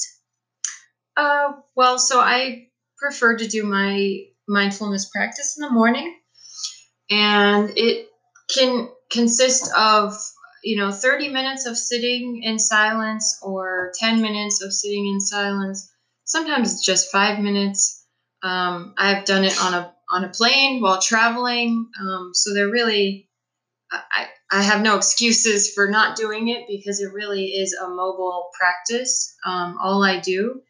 Uh, 1.17 1.53
well, 1.75 1.99
so 1.99 2.19
I 2.19 2.67
prefer 2.97 3.37
to 3.37 3.47
do 3.47 3.63
my 3.63 4.19
mindfulness 4.47 5.09
practice 5.09 5.57
in 5.57 5.61
the 5.61 5.69
morning, 5.71 6.17
and 7.09 7.71
it 7.75 8.07
can 8.53 8.89
consist 9.11 9.71
of 9.75 10.15
you 10.63 10.77
know 10.77 10.91
30 10.91 11.29
minutes 11.29 11.65
of 11.65 11.77
sitting 11.77 12.43
in 12.43 12.59
silence 12.59 13.39
or 13.41 13.91
10 13.99 14.21
minutes 14.21 14.61
of 14.61 14.73
sitting 14.73 15.07
in 15.07 15.19
silence. 15.19 15.91
Sometimes 16.25 16.73
it's 16.73 16.85
just 16.85 17.11
five 17.11 17.39
minutes. 17.39 18.05
Um, 18.43 18.93
I've 18.97 19.25
done 19.25 19.43
it 19.43 19.59
on 19.61 19.73
a 19.73 19.93
on 20.09 20.23
a 20.23 20.29
plane 20.29 20.81
while 20.81 21.01
traveling. 21.01 21.89
Um, 21.99 22.31
so 22.33 22.53
they're 22.53 22.69
really, 22.69 23.29
I, 23.91 24.27
I 24.51 24.61
have 24.61 24.81
no 24.81 24.97
excuses 24.97 25.73
for 25.73 25.89
not 25.89 26.17
doing 26.17 26.49
it 26.49 26.65
because 26.67 26.99
it 26.99 27.13
really 27.13 27.45
is 27.47 27.73
a 27.73 27.87
mobile 27.87 28.49
practice. 28.57 29.35
Um, 29.45 29.77
all 29.81 30.03
I 30.03 30.19
do 30.19 30.61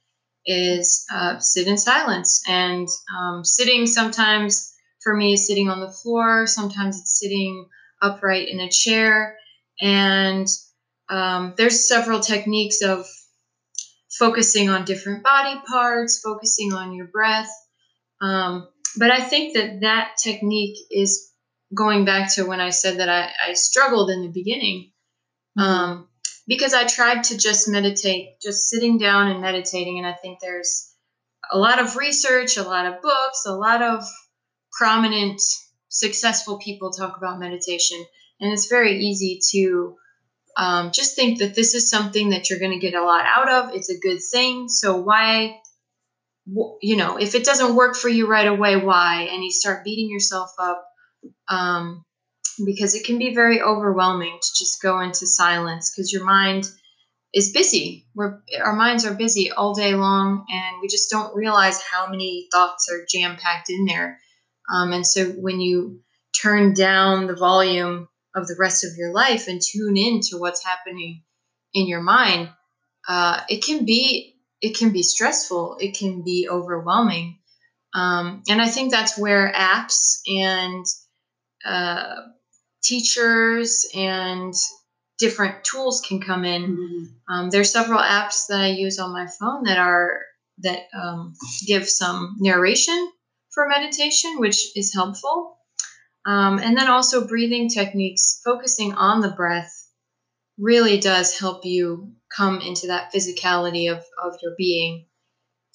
is 0.46 1.06
uh, 1.12 1.40
sit 1.40 1.68
in 1.68 1.78
silence. 1.78 2.42
And 2.48 2.88
um, 3.18 3.44
sitting 3.44 3.86
sometimes 3.86 4.74
for 5.04 5.16
me 5.16 5.34
is 5.34 5.48
sitting 5.48 5.70
on 5.70 5.80
the 5.80 5.92
floor, 5.92 6.48
sometimes 6.48 7.00
it's 7.00 7.20
sitting 7.20 7.68
upright 8.02 8.50
in 8.50 8.60
a 8.60 8.70
chair. 8.70 9.38
And 9.80 10.48
um, 11.10 11.54
there's 11.58 11.88
several 11.88 12.20
techniques 12.20 12.82
of 12.82 13.06
focusing 14.12 14.70
on 14.70 14.86
different 14.86 15.24
body 15.24 15.60
parts, 15.68 16.22
focusing 16.24 16.74
on 16.74 16.94
your 16.94 17.08
breath. 17.08 17.50
Um, 18.22 18.68
but 18.98 19.10
I 19.10 19.22
think 19.22 19.56
that 19.56 19.82
that 19.82 20.12
technique 20.22 20.78
is 20.92 21.32
going 21.74 22.06
back 22.06 22.34
to 22.36 22.44
when 22.44 22.60
I 22.60 22.70
said 22.70 23.00
that 23.00 23.10
I, 23.10 23.32
I 23.50 23.54
struggled 23.54 24.10
in 24.10 24.22
the 24.22 24.32
beginning. 24.32 24.92
Mm-hmm. 25.58 25.62
Um, 25.62 26.08
because 26.48 26.74
I 26.74 26.86
tried 26.86 27.24
to 27.26 27.38
just 27.38 27.68
meditate, 27.68 28.40
just 28.42 28.70
sitting 28.70 28.98
down 28.98 29.28
and 29.28 29.42
meditating. 29.42 29.98
And 29.98 30.08
I 30.08 30.14
think 30.14 30.40
there's 30.40 30.94
a 31.52 31.58
lot 31.58 31.80
of 31.80 31.96
research, 31.96 32.58
a 32.58 32.64
lot 32.64 32.86
of 32.86 33.02
books, 33.02 33.46
a 33.46 33.54
lot 33.54 33.82
of 33.82 34.04
prominent, 34.72 35.42
successful 35.90 36.58
people 36.58 36.92
talk 36.92 37.18
about 37.18 37.40
meditation. 37.40 38.04
And 38.40 38.52
it's 38.52 38.68
very 38.68 39.00
easy 39.00 39.40
to 39.52 39.96
um, 40.58 40.92
just 40.92 41.16
think 41.16 41.40
that 41.40 41.56
this 41.56 41.76
is 41.76 41.90
something 41.90 42.30
that 42.30 42.50
you're 42.50 42.60
going 42.60 42.80
to 42.80 42.86
get 42.86 42.96
a 42.96 43.04
lot 43.04 43.26
out 43.26 43.50
of. 43.50 43.76
It's 43.76 43.90
a 43.90 44.00
good 44.00 44.20
thing. 44.32 44.68
So 44.70 44.98
why 44.98 45.62
you 46.82 46.98
know, 46.98 47.18
if 47.18 47.36
it 47.36 47.46
doesn't 47.46 47.76
work 47.76 47.96
for 47.96 48.10
you 48.10 48.28
right 48.28 48.48
away, 48.48 48.76
why? 48.76 49.30
And 49.32 49.44
you 49.44 49.52
start 49.52 49.84
beating 49.84 50.10
yourself 50.10 50.52
up 50.60 50.84
um, 51.48 52.04
because 52.66 52.96
it 52.96 53.06
can 53.06 53.18
be 53.18 53.34
very 53.34 53.62
overwhelming 53.62 54.40
to 54.42 54.50
just 54.58 54.82
go 54.82 55.00
into 55.00 55.28
silence 55.28 55.92
because 55.92 56.12
your 56.12 56.26
mind 56.26 56.70
is 57.34 57.52
busy. 57.52 58.08
We're, 58.14 58.42
our 58.64 58.76
minds 58.76 59.06
are 59.06 59.14
busy 59.14 59.52
all 59.52 59.74
day 59.74 59.94
long, 59.94 60.46
and 60.50 60.82
we 60.82 60.88
just 60.88 61.10
don't 61.10 61.36
realize 61.36 61.82
how 61.82 62.08
many 62.08 62.48
thoughts 62.52 62.90
are 62.92 63.06
jam 63.10 63.38
packed 63.38 63.70
in 63.70 63.86
there. 63.86 64.20
Um, 64.72 64.92
and 64.92 65.06
so 65.06 65.26
when 65.26 65.60
you 65.62 66.02
turn 66.40 66.74
down 66.74 67.28
the 67.28 67.36
volume 67.36 68.08
of 68.36 68.48
the 68.48 68.56
rest 68.60 68.84
of 68.84 68.92
your 68.98 69.12
life 69.12 69.48
and 69.48 69.62
tune 69.62 69.98
in 69.98 70.22
to 70.22 70.38
what's 70.38 70.64
happening 70.64 71.24
in 71.74 71.88
your 71.88 72.02
mind, 72.02 72.50
uh, 73.08 73.42
it 73.50 73.64
can 73.64 73.86
be 73.86 74.36
it 74.62 74.78
can 74.78 74.92
be 74.92 75.02
stressful, 75.02 75.78
it 75.80 75.98
can 75.98 76.24
be 76.24 76.48
overwhelming. 76.50 77.40
Um, 77.96 78.44
and 78.48 78.62
I 78.62 78.68
think 78.68 78.92
that's 78.92 79.18
where 79.18 79.52
apps 79.52 80.22
and 80.28 80.86
uh, 81.66 82.22
teachers 82.84 83.88
and 83.96 84.54
different 85.20 85.64
tools 85.64 86.02
can 86.02 86.20
come 86.20 86.46
in. 86.46 86.64
Mm-hmm. 86.64 87.34
Um, 87.34 87.50
there's 87.50 87.72
several 87.72 88.00
apps 88.00 88.48
that 88.48 88.62
I 88.62 88.70
use 88.70 89.00
on 89.00 89.14
my 89.14 89.28
phone 89.40 89.64
that 89.66 89.78
are 89.78 90.22
that 90.60 90.88
um, 90.94 91.34
give 91.66 91.88
some 91.88 92.36
narration 92.40 93.12
for 93.52 93.68
meditation, 93.68 94.40
which 94.40 94.76
is 94.78 94.94
helpful. 94.94 95.58
Um, 96.26 96.60
and 96.60 96.78
then 96.78 96.88
also 96.88 97.28
breathing 97.28 97.70
techniques, 97.70 98.42
focusing 98.46 98.94
on 98.94 99.22
the 99.22 99.32
breath 99.32 99.74
really 100.60 101.00
does 101.00 101.38
help 101.38 101.66
you 101.66 102.14
come 102.36 102.62
into 102.62 102.88
that 102.88 103.12
physicality 103.12 103.92
of, 103.92 104.04
of 104.24 104.38
your 104.42 104.54
being. 104.58 105.08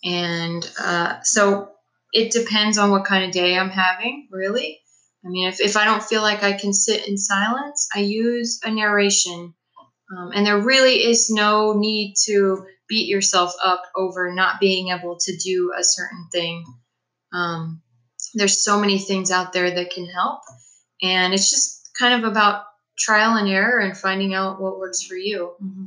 And 0.04 0.68
uh, 0.80 1.20
so 1.22 1.70
it 2.12 2.30
depends 2.30 2.78
on 2.78 2.90
what 2.90 3.04
kind 3.04 3.24
of 3.24 3.32
day 3.32 3.56
I'm 3.56 3.70
having, 3.70 4.28
really. 4.30 4.80
I 5.26 5.28
mean, 5.28 5.48
if, 5.48 5.60
if 5.60 5.76
I 5.76 5.84
don't 5.84 6.02
feel 6.02 6.22
like 6.22 6.42
I 6.42 6.52
can 6.52 6.72
sit 6.72 7.08
in 7.08 7.18
silence, 7.18 7.88
I 7.94 8.00
use 8.00 8.60
a 8.62 8.70
narration. 8.70 9.54
Um, 10.16 10.30
and 10.32 10.46
there 10.46 10.60
really 10.60 11.04
is 11.04 11.30
no 11.30 11.72
need 11.72 12.14
to 12.26 12.64
beat 12.88 13.08
yourself 13.08 13.52
up 13.62 13.82
over 13.96 14.32
not 14.32 14.60
being 14.60 14.88
able 14.88 15.18
to 15.20 15.36
do 15.36 15.72
a 15.76 15.82
certain 15.82 16.28
thing. 16.32 16.64
Um, 17.32 17.82
there's 18.34 18.62
so 18.62 18.78
many 18.78 18.98
things 18.98 19.32
out 19.32 19.52
there 19.52 19.74
that 19.74 19.90
can 19.90 20.06
help. 20.06 20.42
And 21.02 21.34
it's 21.34 21.50
just 21.50 21.90
kind 21.98 22.22
of 22.22 22.30
about 22.30 22.64
trial 22.96 23.36
and 23.36 23.48
error 23.48 23.80
and 23.80 23.96
finding 23.96 24.32
out 24.32 24.60
what 24.60 24.78
works 24.78 25.02
for 25.02 25.16
you. 25.16 25.54
Mm-hmm. 25.62 25.86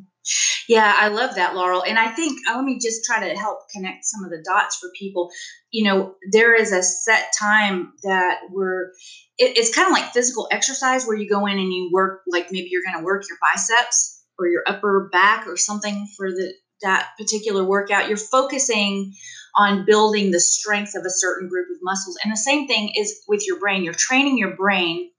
Yeah, 0.68 0.94
I 0.98 1.08
love 1.10 1.36
that, 1.36 1.56
Laurel. 1.56 1.84
And 1.84 1.98
I 1.98 2.10
think 2.10 2.40
uh, 2.48 2.56
let 2.56 2.64
me 2.64 2.80
just 2.80 3.04
try 3.06 3.28
to 3.28 3.36
help 3.36 3.60
connect 3.74 4.06
some 4.06 4.24
of 4.24 4.30
the 4.30 4.44
dots 4.46 4.78
for 4.78 4.90
people. 4.98 5.30
You 5.72 5.86
know, 5.86 6.16
there 6.32 6.54
is 6.56 6.72
a 6.72 6.84
set 6.84 7.34
time 7.38 7.94
that 8.04 8.40
we're, 8.52 8.90
it, 9.38 9.58
it's 9.58 9.74
kind 9.74 9.88
of 9.88 9.94
like 9.94 10.14
physical 10.14 10.48
exercise 10.52 11.06
where 11.06 11.18
you 11.18 11.28
go 11.30 11.46
in 11.48 11.58
and 11.58 11.74
you 11.74 11.90
work, 11.92 12.22
like 12.28 12.48
maybe 12.52 12.70
you're 12.72 12.84
going 12.84 12.98
to 13.00 13.06
work 13.06 13.24
your 13.28 13.38
biceps 13.42 14.24
or 14.38 14.48
your 14.48 14.64
upper 14.68 15.10
back 15.12 15.48
or 15.48 15.58
something 15.58 16.08
for 16.16 16.32
the 16.32 16.54
that 16.82 17.10
particular 17.18 17.64
workout. 17.64 18.08
You're 18.08 18.18
focusing 18.18 19.14
on 19.58 19.86
building 19.86 20.32
the 20.32 20.40
strength 20.40 20.96
of 20.96 21.06
a 21.06 21.10
certain 21.10 21.50
group 21.50 21.68
of 21.70 21.78
muscles. 21.82 22.18
And 22.24 22.32
the 22.32 22.38
same 22.38 22.68
thing 22.68 22.94
is 22.96 23.22
with 23.28 23.46
your 23.46 23.60
brain. 23.60 23.84
You're 23.84 23.94
training 23.94 24.38
your 24.38 24.56
brain 24.56 25.10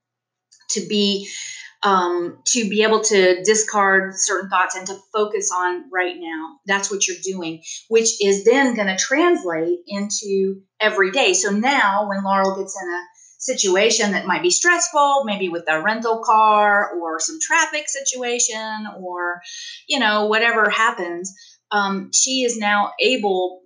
to 0.70 0.86
be 0.88 1.28
um, 1.82 2.38
to 2.48 2.68
be 2.68 2.82
able 2.82 3.00
to 3.00 3.42
discard 3.42 4.12
certain 4.14 4.50
thoughts 4.50 4.76
and 4.76 4.86
to 4.86 4.98
focus 5.12 5.50
on 5.54 5.84
right 5.90 6.16
now. 6.18 6.58
That's 6.66 6.90
what 6.90 7.06
you're 7.08 7.16
doing, 7.22 7.62
which 7.88 8.22
is 8.22 8.44
then 8.44 8.74
going 8.74 8.88
to 8.88 8.96
translate 8.96 9.78
into 9.86 10.60
every 10.78 11.10
day. 11.10 11.32
So 11.32 11.50
now, 11.50 12.08
when 12.08 12.22
Laurel 12.22 12.56
gets 12.56 12.76
in 12.80 12.88
a 12.88 13.00
situation 13.38 14.12
that 14.12 14.26
might 14.26 14.42
be 14.42 14.50
stressful, 14.50 15.22
maybe 15.24 15.48
with 15.48 15.64
a 15.68 15.82
rental 15.82 16.22
car 16.22 16.92
or 17.00 17.18
some 17.18 17.38
traffic 17.40 17.88
situation 17.88 18.86
or, 19.00 19.40
you 19.88 19.98
know, 19.98 20.26
whatever 20.26 20.68
happens, 20.68 21.32
um, 21.70 22.10
she 22.12 22.42
is 22.42 22.58
now 22.58 22.92
able 23.00 23.62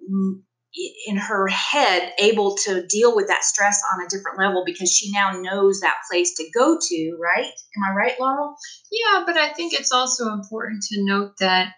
in 1.06 1.16
her 1.16 1.46
head 1.48 2.12
able 2.18 2.56
to 2.56 2.86
deal 2.86 3.14
with 3.14 3.28
that 3.28 3.44
stress 3.44 3.80
on 3.92 4.04
a 4.04 4.08
different 4.08 4.38
level 4.38 4.64
because 4.66 4.90
she 4.92 5.12
now 5.12 5.32
knows 5.32 5.80
that 5.80 5.94
place 6.10 6.34
to 6.36 6.50
go 6.52 6.76
to, 6.80 7.18
right? 7.22 7.52
Am 7.76 7.84
I 7.88 7.94
right, 7.94 8.14
Laurel? 8.18 8.56
Yeah, 8.90 9.22
but 9.24 9.36
I 9.36 9.52
think 9.52 9.72
it's 9.72 9.92
also 9.92 10.32
important 10.32 10.82
to 10.90 11.04
note 11.04 11.32
that 11.38 11.74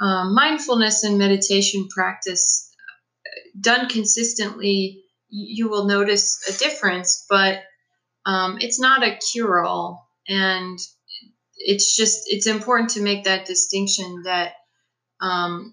um, 0.00 0.34
mindfulness 0.34 1.04
and 1.04 1.18
meditation 1.18 1.88
practice 1.88 2.70
uh, 3.26 3.60
done 3.60 3.88
consistently 3.88 5.04
you 5.34 5.68
will 5.68 5.86
notice 5.86 6.38
a 6.48 6.58
difference, 6.58 7.26
but 7.28 7.62
um, 8.24 8.58
it's 8.60 8.78
not 8.78 9.02
a 9.02 9.16
cure 9.16 9.64
all. 9.64 10.08
And 10.28 10.78
it's 11.56 11.96
just, 11.96 12.22
it's 12.26 12.46
important 12.46 12.90
to 12.90 13.02
make 13.02 13.24
that 13.24 13.46
distinction 13.46 14.22
that 14.24 14.52
um, 15.20 15.72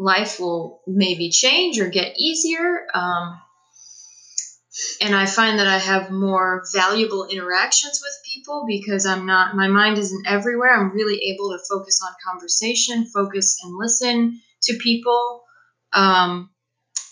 life 0.00 0.40
will 0.40 0.80
maybe 0.86 1.28
change 1.28 1.78
or 1.78 1.90
get 1.90 2.14
easier. 2.16 2.86
Um, 2.94 3.38
and 5.02 5.14
I 5.14 5.26
find 5.26 5.58
that 5.58 5.66
I 5.66 5.76
have 5.76 6.10
more 6.10 6.64
valuable 6.72 7.28
interactions 7.28 8.00
with 8.02 8.32
people 8.32 8.64
because 8.66 9.04
I'm 9.04 9.26
not, 9.26 9.54
my 9.54 9.68
mind 9.68 9.98
isn't 9.98 10.26
everywhere. 10.26 10.74
I'm 10.74 10.92
really 10.92 11.18
able 11.30 11.50
to 11.50 11.58
focus 11.68 12.00
on 12.02 12.14
conversation, 12.26 13.04
focus 13.12 13.58
and 13.62 13.76
listen 13.76 14.40
to 14.62 14.78
people. 14.78 15.42
Um, 15.92 16.48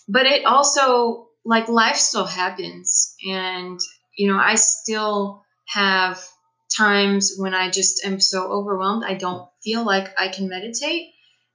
but 0.09 0.25
it 0.25 0.47
also, 0.47 1.29
like, 1.45 1.69
life 1.69 1.97
still 1.97 2.25
happens. 2.25 3.15
And, 3.29 3.79
you 4.17 4.33
know, 4.33 4.39
I 4.39 4.55
still 4.55 5.45
have 5.67 6.27
times 6.75 7.35
when 7.37 7.53
I 7.53 7.69
just 7.69 8.07
am 8.07 8.19
so 8.19 8.51
overwhelmed, 8.51 9.05
I 9.07 9.13
don't 9.13 9.47
feel 9.63 9.85
like 9.85 10.09
I 10.19 10.29
can 10.29 10.49
meditate. 10.49 11.11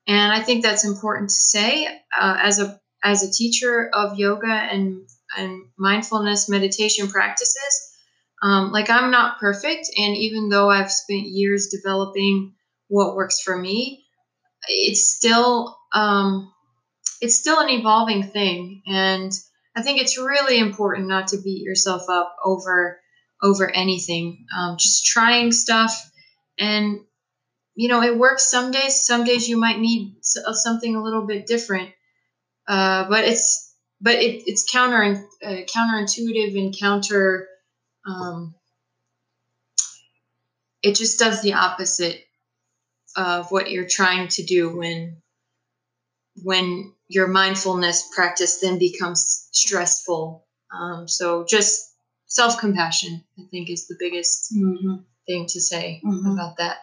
And 0.07 0.33
I 0.33 0.41
think 0.41 0.63
that's 0.63 0.85
important 0.85 1.29
to 1.29 1.35
say 1.35 1.87
uh, 1.87 2.37
as 2.41 2.59
a 2.59 2.79
as 3.03 3.23
a 3.23 3.31
teacher 3.31 3.89
of 3.93 4.17
yoga 4.17 4.47
and 4.47 5.07
and 5.37 5.65
mindfulness 5.77 6.49
meditation 6.49 7.07
practices. 7.07 7.89
Um, 8.41 8.71
like 8.71 8.89
I'm 8.89 9.11
not 9.11 9.39
perfect, 9.39 9.89
and 9.97 10.17
even 10.17 10.49
though 10.49 10.69
I've 10.69 10.91
spent 10.91 11.27
years 11.27 11.67
developing 11.67 12.53
what 12.89 13.15
works 13.15 13.41
for 13.41 13.57
me, 13.57 14.05
it's 14.67 15.15
still 15.15 15.77
um, 15.93 16.51
it's 17.21 17.39
still 17.39 17.59
an 17.59 17.69
evolving 17.69 18.23
thing, 18.23 18.81
and 18.85 19.31
I 19.75 19.81
think 19.81 20.01
it's 20.01 20.17
really 20.17 20.59
important 20.59 21.07
not 21.07 21.27
to 21.29 21.41
beat 21.41 21.63
yourself 21.63 22.03
up 22.09 22.35
over 22.43 22.99
over 23.41 23.69
anything. 23.69 24.45
Um, 24.55 24.75
just 24.77 25.05
trying 25.05 25.53
stuff, 25.53 25.93
and 26.59 26.99
you 27.75 27.87
know 27.89 28.01
it 28.01 28.17
works 28.17 28.49
some 28.49 28.71
days. 28.71 29.01
Some 29.01 29.23
days 29.23 29.47
you 29.47 29.57
might 29.57 29.79
need 29.79 30.15
something 30.21 30.95
a 30.95 31.03
little 31.03 31.25
bit 31.25 31.47
different, 31.47 31.89
uh, 32.67 33.07
but 33.09 33.25
it's 33.25 33.73
but 34.01 34.15
it, 34.15 34.43
it's 34.47 34.69
counter 34.69 35.25
uh, 35.43 35.61
counterintuitive 35.75 36.57
and 36.57 36.77
counter. 36.77 37.47
Um, 38.05 38.53
it 40.81 40.95
just 40.95 41.17
does 41.17 41.41
the 41.41 41.53
opposite 41.53 42.23
of 43.15 43.51
what 43.51 43.71
you're 43.71 43.87
trying 43.87 44.27
to 44.27 44.43
do 44.43 44.75
when 44.75 45.21
when 46.41 46.93
your 47.07 47.27
mindfulness 47.27 48.09
practice 48.13 48.59
then 48.59 48.79
becomes 48.79 49.47
stressful. 49.51 50.45
Um, 50.73 51.07
so 51.07 51.45
just 51.47 51.93
self 52.25 52.59
compassion, 52.59 53.23
I 53.37 53.43
think, 53.51 53.69
is 53.69 53.87
the 53.87 53.95
biggest 53.99 54.53
mm-hmm. 54.53 54.95
thing 55.27 55.45
to 55.47 55.61
say 55.61 56.01
mm-hmm. 56.03 56.31
about 56.31 56.57
that. 56.57 56.77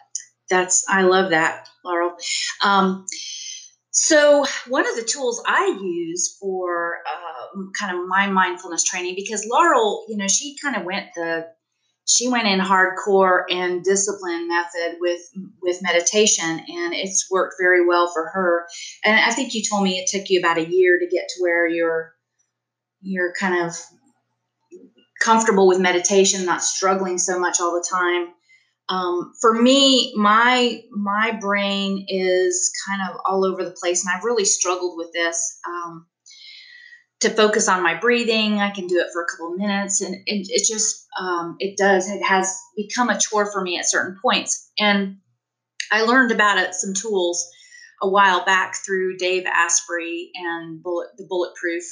That's 0.51 0.83
I 0.87 1.03
love 1.03 1.31
that, 1.31 1.69
Laurel. 1.83 2.17
Um, 2.61 3.05
so, 3.89 4.45
one 4.67 4.87
of 4.87 4.95
the 4.95 5.03
tools 5.03 5.41
I 5.47 5.79
use 5.81 6.37
for 6.39 6.97
uh, 7.07 7.61
kind 7.77 7.97
of 7.97 8.07
my 8.07 8.27
mindfulness 8.27 8.83
training, 8.83 9.15
because 9.15 9.47
Laurel, 9.49 10.05
you 10.09 10.17
know, 10.17 10.27
she 10.27 10.57
kind 10.61 10.75
of 10.75 10.83
went 10.83 11.07
the 11.15 11.47
she 12.05 12.27
went 12.27 12.47
in 12.47 12.59
hardcore 12.59 13.43
and 13.49 13.83
discipline 13.83 14.47
method 14.47 14.97
with 14.99 15.21
with 15.61 15.81
meditation 15.81 16.49
and 16.49 16.93
it's 16.93 17.29
worked 17.31 17.55
very 17.59 17.85
well 17.85 18.11
for 18.11 18.27
her 18.33 18.65
and 19.05 19.15
i 19.19 19.31
think 19.31 19.53
you 19.53 19.61
told 19.63 19.83
me 19.83 19.99
it 19.99 20.09
took 20.09 20.27
you 20.29 20.39
about 20.39 20.57
a 20.57 20.67
year 20.67 20.97
to 20.97 21.07
get 21.07 21.27
to 21.29 21.41
where 21.41 21.67
you're 21.67 22.13
you're 23.01 23.33
kind 23.39 23.67
of 23.67 23.75
comfortable 25.21 25.67
with 25.67 25.79
meditation 25.79 26.43
not 26.43 26.63
struggling 26.63 27.19
so 27.19 27.39
much 27.39 27.61
all 27.61 27.73
the 27.73 27.87
time 27.87 28.29
um, 28.89 29.33
for 29.39 29.53
me, 29.53 30.13
my 30.15 30.81
my 30.91 31.37
brain 31.39 32.05
is 32.09 32.71
kind 32.87 33.09
of 33.09 33.17
all 33.25 33.45
over 33.45 33.63
the 33.63 33.75
place, 33.79 34.05
and 34.05 34.13
I've 34.13 34.23
really 34.23 34.45
struggled 34.45 34.97
with 34.97 35.11
this. 35.13 35.59
Um, 35.67 36.07
to 37.21 37.29
focus 37.29 37.67
on 37.67 37.83
my 37.83 37.93
breathing, 37.99 38.59
I 38.59 38.71
can 38.71 38.87
do 38.87 38.97
it 38.97 39.07
for 39.13 39.21
a 39.21 39.27
couple 39.27 39.55
minutes, 39.55 40.01
and, 40.01 40.15
and 40.15 40.45
it 40.49 40.67
just 40.67 41.07
um, 41.19 41.55
it 41.59 41.77
does. 41.77 42.09
It 42.09 42.23
has 42.23 42.59
become 42.75 43.09
a 43.09 43.19
chore 43.19 43.51
for 43.51 43.61
me 43.61 43.77
at 43.77 43.89
certain 43.89 44.17
points, 44.21 44.71
and 44.77 45.17
I 45.91 46.01
learned 46.01 46.31
about 46.31 46.57
it 46.57 46.73
some 46.73 46.93
tools 46.93 47.47
a 48.01 48.09
while 48.09 48.43
back 48.43 48.75
through 48.83 49.17
Dave 49.17 49.45
Asprey 49.45 50.31
and 50.35 50.81
bullet 50.81 51.09
the 51.17 51.25
bulletproof 51.29 51.83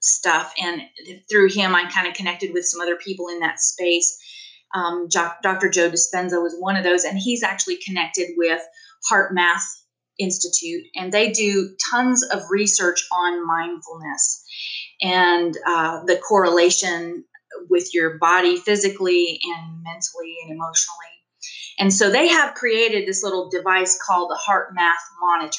stuff, 0.00 0.54
and 0.62 0.80
through 1.28 1.50
him, 1.50 1.74
I 1.74 1.90
kind 1.90 2.06
of 2.06 2.14
connected 2.14 2.54
with 2.54 2.64
some 2.64 2.80
other 2.80 2.96
people 2.96 3.28
in 3.28 3.40
that 3.40 3.60
space 3.60 4.18
um, 4.74 5.08
Dr. 5.08 5.68
Joe 5.68 5.90
Dispenza 5.90 6.42
was 6.42 6.54
one 6.58 6.76
of 6.76 6.84
those, 6.84 7.04
and 7.04 7.18
he's 7.18 7.42
actually 7.42 7.78
connected 7.78 8.28
with 8.36 8.60
HeartMath 9.10 9.62
Institute, 10.18 10.84
and 10.96 11.12
they 11.12 11.30
do 11.30 11.74
tons 11.90 12.24
of 12.24 12.42
research 12.50 13.06
on 13.12 13.46
mindfulness 13.46 14.44
and 15.00 15.56
uh, 15.66 16.04
the 16.04 16.16
correlation 16.16 17.24
with 17.70 17.94
your 17.94 18.18
body 18.18 18.56
physically 18.56 19.38
and 19.44 19.82
mentally 19.82 20.36
and 20.42 20.50
emotionally. 20.50 21.18
And 21.78 21.94
so 21.94 22.10
they 22.10 22.28
have 22.28 22.54
created 22.54 23.06
this 23.06 23.22
little 23.22 23.48
device 23.48 23.98
called 24.04 24.30
the 24.30 24.40
HeartMath 24.48 24.94
Monitor. 25.20 25.58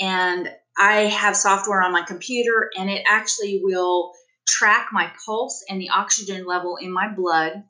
And 0.00 0.50
I 0.78 1.02
have 1.02 1.36
software 1.36 1.82
on 1.82 1.92
my 1.92 2.02
computer, 2.02 2.70
and 2.76 2.88
it 2.88 3.04
actually 3.06 3.60
will 3.62 4.12
track 4.46 4.88
my 4.92 5.12
pulse 5.26 5.62
and 5.68 5.80
the 5.80 5.90
oxygen 5.90 6.46
level 6.46 6.76
in 6.80 6.90
my 6.90 7.12
blood 7.14 7.64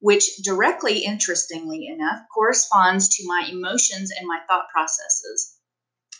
which 0.00 0.36
directly, 0.44 1.04
interestingly 1.04 1.86
enough, 1.86 2.20
corresponds 2.32 3.08
to 3.16 3.26
my 3.26 3.48
emotions 3.50 4.12
and 4.16 4.26
my 4.26 4.38
thought 4.48 4.68
processes. 4.72 5.56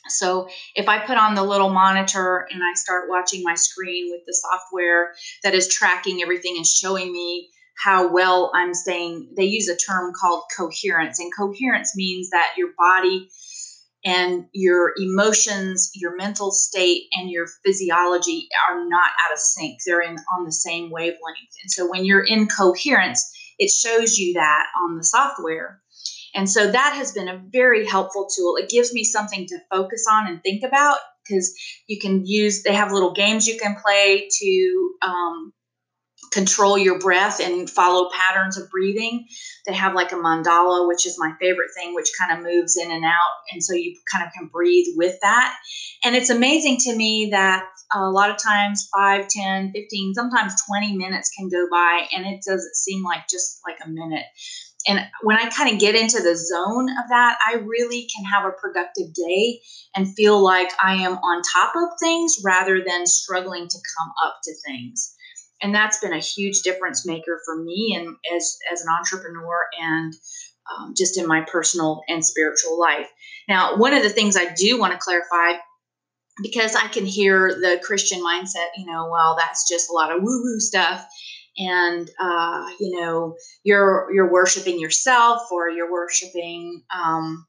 So 0.09 0.49
if 0.75 0.88
I 0.88 1.05
put 1.05 1.19
on 1.19 1.35
the 1.35 1.43
little 1.43 1.71
monitor 1.71 2.47
and 2.51 2.62
I 2.62 2.75
start 2.75 3.11
watching 3.11 3.43
my 3.43 3.55
screen 3.55 4.11
with 4.11 4.23
the 4.27 4.35
software 4.35 5.12
that 5.43 5.55
is 5.55 5.69
tracking 5.69 6.23
everything 6.23 6.57
and 6.57 6.67
showing 6.67 7.12
me 7.12 7.51
how 7.85 8.12
well 8.12 8.51
I'm 8.55 8.75
staying, 8.75 9.35
they 9.37 9.45
use 9.45 9.69
a 9.69 9.77
term 9.77 10.12
called 10.19 10.45
coherence. 10.57 11.21
And 11.21 11.33
coherence 11.37 11.95
means 11.95 12.31
that 12.31 12.55
your 12.57 12.71
body 12.77 13.29
and 14.05 14.47
your 14.53 14.95
emotions, 14.97 15.91
your 15.95 16.17
mental 16.17 16.51
state, 16.51 17.05
and 17.12 17.31
your 17.31 17.47
physiology 17.64 18.49
are 18.69 18.88
not 18.88 19.11
out 19.11 19.33
of 19.33 19.38
sync. 19.38 19.79
They're 19.85 20.01
in 20.01 20.17
on 20.37 20.45
the 20.45 20.53
same 20.53 20.91
wavelength. 20.91 21.19
And 21.62 21.71
so 21.71 21.88
when 21.88 22.05
you're 22.05 22.25
in 22.25 22.49
coherence, 22.49 23.31
it 23.59 23.71
shows 23.71 24.18
you 24.18 24.35
that 24.35 24.66
on 24.83 24.97
the 24.97 25.05
software. 25.05 25.81
And 26.35 26.49
so 26.49 26.71
that 26.71 26.94
has 26.94 27.12
been 27.12 27.29
a 27.29 27.42
very 27.51 27.87
helpful 27.87 28.29
tool. 28.35 28.57
It 28.57 28.68
gives 28.68 28.92
me 28.92 29.05
something 29.05 29.47
to 29.47 29.59
focus 29.71 30.05
on 30.11 30.29
and 30.29 30.42
think 30.42 30.62
about 30.62 30.99
because 31.27 31.55
you 31.87 31.99
can 32.01 32.27
use, 32.27 32.62
they 32.62 32.75
have 32.75 32.92
little 32.92 33.12
games 33.12 33.47
you 33.47 33.59
can 33.59 33.77
play 33.83 34.29
to 34.40 34.90
um, 35.03 35.53
control 36.33 36.77
your 36.77 36.99
breath 36.99 37.40
and 37.40 37.68
follow 37.68 38.11
patterns 38.11 38.59
of 38.59 38.71
breathing. 38.71 39.27
They 39.66 39.75
have 39.75 39.94
like 39.94 40.12
a 40.12 40.16
mandala, 40.16 40.87
which 40.87 41.07
is 41.07 41.18
my 41.18 41.33
favorite 41.40 41.71
thing, 41.77 41.94
which 41.94 42.11
kind 42.18 42.37
of 42.38 42.44
moves 42.44 42.77
in 42.77 42.90
and 42.90 43.05
out. 43.05 43.33
And 43.53 43.62
so 43.62 43.75
you 43.75 43.97
kind 44.12 44.27
of 44.27 44.33
can 44.33 44.49
breathe 44.49 44.87
with 44.97 45.16
that. 45.23 45.57
And 46.05 46.14
it's 46.14 46.31
amazing 46.31 46.79
to 46.81 46.94
me 46.94 47.31
that 47.33 47.64
a 47.92 48.11
lot 48.11 48.31
of 48.31 48.37
times 48.37 48.88
5, 48.94 49.29
10, 49.29 49.72
15, 49.72 50.14
sometimes 50.14 50.62
20 50.66 50.96
minutes 50.96 51.31
can 51.37 51.48
go 51.48 51.66
by 51.70 52.07
and 52.14 52.27
it 52.27 52.42
doesn't 52.46 52.74
seem 52.74 53.03
like 53.05 53.29
just 53.29 53.61
like 53.66 53.79
a 53.85 53.88
minute. 53.88 54.24
And 54.87 55.01
when 55.22 55.37
I 55.37 55.51
kind 55.51 55.72
of 55.72 55.81
get 55.81 55.94
into 55.94 56.20
the 56.22 56.37
zone 56.37 56.88
of 56.90 57.09
that, 57.11 57.38
I 57.46 57.57
really 57.57 58.09
can 58.14 58.24
have 58.24 58.44
a 58.44 58.53
productive 58.53 59.12
day 59.12 59.61
and 59.94 60.14
feel 60.14 60.42
like 60.42 60.70
I 60.83 60.94
am 60.94 61.14
on 61.14 61.42
top 61.42 61.74
of 61.77 61.98
things 62.01 62.37
rather 62.44 62.83
than 62.87 63.07
struggling 63.07 63.68
to 63.68 63.79
come 63.98 64.12
up 64.24 64.37
to 64.44 64.53
things 64.66 65.14
and 65.62 65.74
that's 65.74 65.98
been 65.98 66.12
a 66.12 66.18
huge 66.18 66.62
difference 66.62 67.07
maker 67.07 67.40
for 67.44 67.62
me 67.62 67.94
and 67.98 68.16
as 68.35 68.59
as 68.72 68.83
an 68.83 68.88
entrepreneur 68.88 69.66
and 69.81 70.14
um, 70.70 70.94
just 70.96 71.18
in 71.18 71.27
my 71.27 71.44
personal 71.51 72.03
and 72.09 72.24
spiritual 72.24 72.79
life 72.79 73.09
now 73.48 73.77
one 73.77 73.94
of 73.94 74.03
the 74.03 74.11
things 74.11 74.37
i 74.37 74.53
do 74.55 74.79
want 74.79 74.92
to 74.92 74.98
clarify 74.98 75.59
because 76.42 76.74
i 76.74 76.87
can 76.87 77.05
hear 77.05 77.48
the 77.61 77.81
christian 77.83 78.20
mindset 78.22 78.68
you 78.77 78.87
know 78.87 79.09
well 79.11 79.37
that's 79.38 79.68
just 79.68 79.90
a 79.90 79.92
lot 79.92 80.11
of 80.14 80.22
woo 80.22 80.42
woo 80.42 80.61
stuff. 80.61 81.07
And 81.61 82.09
uh, 82.20 82.68
you 82.79 83.01
know 83.01 83.35
you're 83.64 84.09
you're 84.14 84.31
worshiping 84.31 84.79
yourself 84.79 85.51
or 85.51 85.68
you're 85.68 85.90
worshiping 85.90 86.85
um, 86.96 87.48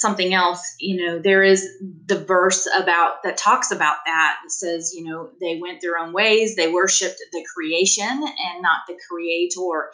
something 0.00 0.32
else 0.32 0.74
you 0.78 0.96
know 0.96 1.18
there 1.18 1.42
is 1.42 1.68
the 2.06 2.18
verse 2.24 2.66
about 2.74 3.22
that 3.22 3.36
talks 3.36 3.70
about 3.70 3.96
that 4.06 4.38
it 4.44 4.50
says 4.50 4.92
you 4.94 5.04
know 5.04 5.28
they 5.40 5.58
went 5.60 5.80
their 5.80 5.98
own 5.98 6.12
ways 6.12 6.56
they 6.56 6.72
worshiped 6.72 7.18
the 7.32 7.46
creation 7.54 8.06
and 8.06 8.62
not 8.62 8.78
the 8.88 8.96
creator 9.08 9.90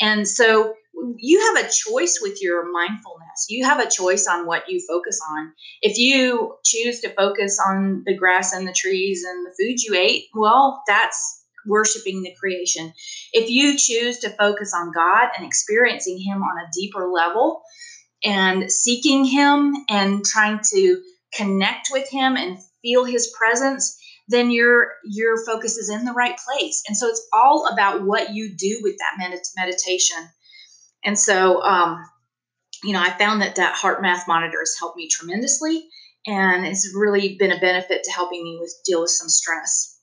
and 0.00 0.26
so 0.26 0.74
you 1.16 1.40
have 1.40 1.64
a 1.64 1.70
choice 1.70 2.18
with 2.20 2.42
your 2.42 2.70
mindfulness. 2.72 3.46
You 3.48 3.64
have 3.64 3.80
a 3.80 3.88
choice 3.88 4.26
on 4.26 4.46
what 4.46 4.68
you 4.68 4.80
focus 4.88 5.20
on. 5.30 5.52
If 5.82 5.98
you 5.98 6.56
choose 6.64 7.00
to 7.00 7.14
focus 7.14 7.58
on 7.64 8.02
the 8.06 8.16
grass 8.16 8.52
and 8.52 8.66
the 8.66 8.72
trees 8.72 9.24
and 9.24 9.46
the 9.46 9.50
food 9.50 9.82
you 9.82 9.94
ate, 9.94 10.24
well, 10.34 10.82
that's 10.86 11.44
worshiping 11.66 12.22
the 12.22 12.34
creation. 12.38 12.92
If 13.32 13.50
you 13.50 13.76
choose 13.76 14.18
to 14.20 14.30
focus 14.30 14.72
on 14.74 14.92
God 14.92 15.28
and 15.36 15.46
experiencing 15.46 16.20
Him 16.20 16.42
on 16.42 16.58
a 16.58 16.70
deeper 16.74 17.08
level 17.08 17.62
and 18.24 18.70
seeking 18.70 19.24
Him 19.24 19.74
and 19.88 20.24
trying 20.24 20.60
to 20.72 21.02
connect 21.34 21.88
with 21.92 22.08
Him 22.10 22.36
and 22.36 22.58
feel 22.82 23.04
His 23.04 23.32
presence, 23.38 23.98
then 24.28 24.50
your 24.50 24.92
your 25.04 25.44
focus 25.44 25.76
is 25.76 25.90
in 25.90 26.04
the 26.04 26.12
right 26.12 26.38
place. 26.38 26.82
And 26.88 26.96
so 26.96 27.08
it's 27.08 27.26
all 27.32 27.68
about 27.72 28.04
what 28.04 28.32
you 28.32 28.54
do 28.56 28.80
with 28.82 28.96
that 28.98 29.18
med- 29.18 29.40
meditation. 29.56 30.18
And 31.04 31.18
so, 31.18 31.62
um, 31.62 32.04
you 32.84 32.92
know, 32.92 33.00
I 33.00 33.10
found 33.10 33.42
that 33.42 33.56
that 33.56 33.76
HeartMath 33.76 34.28
monitor 34.28 34.60
has 34.60 34.76
helped 34.78 34.96
me 34.96 35.08
tremendously, 35.08 35.88
and 36.26 36.66
it's 36.66 36.94
really 36.94 37.36
been 37.38 37.52
a 37.52 37.60
benefit 37.60 38.04
to 38.04 38.12
helping 38.12 38.42
me 38.42 38.58
with 38.60 38.74
deal 38.84 39.00
with 39.02 39.10
some 39.10 39.28
stress. 39.28 39.98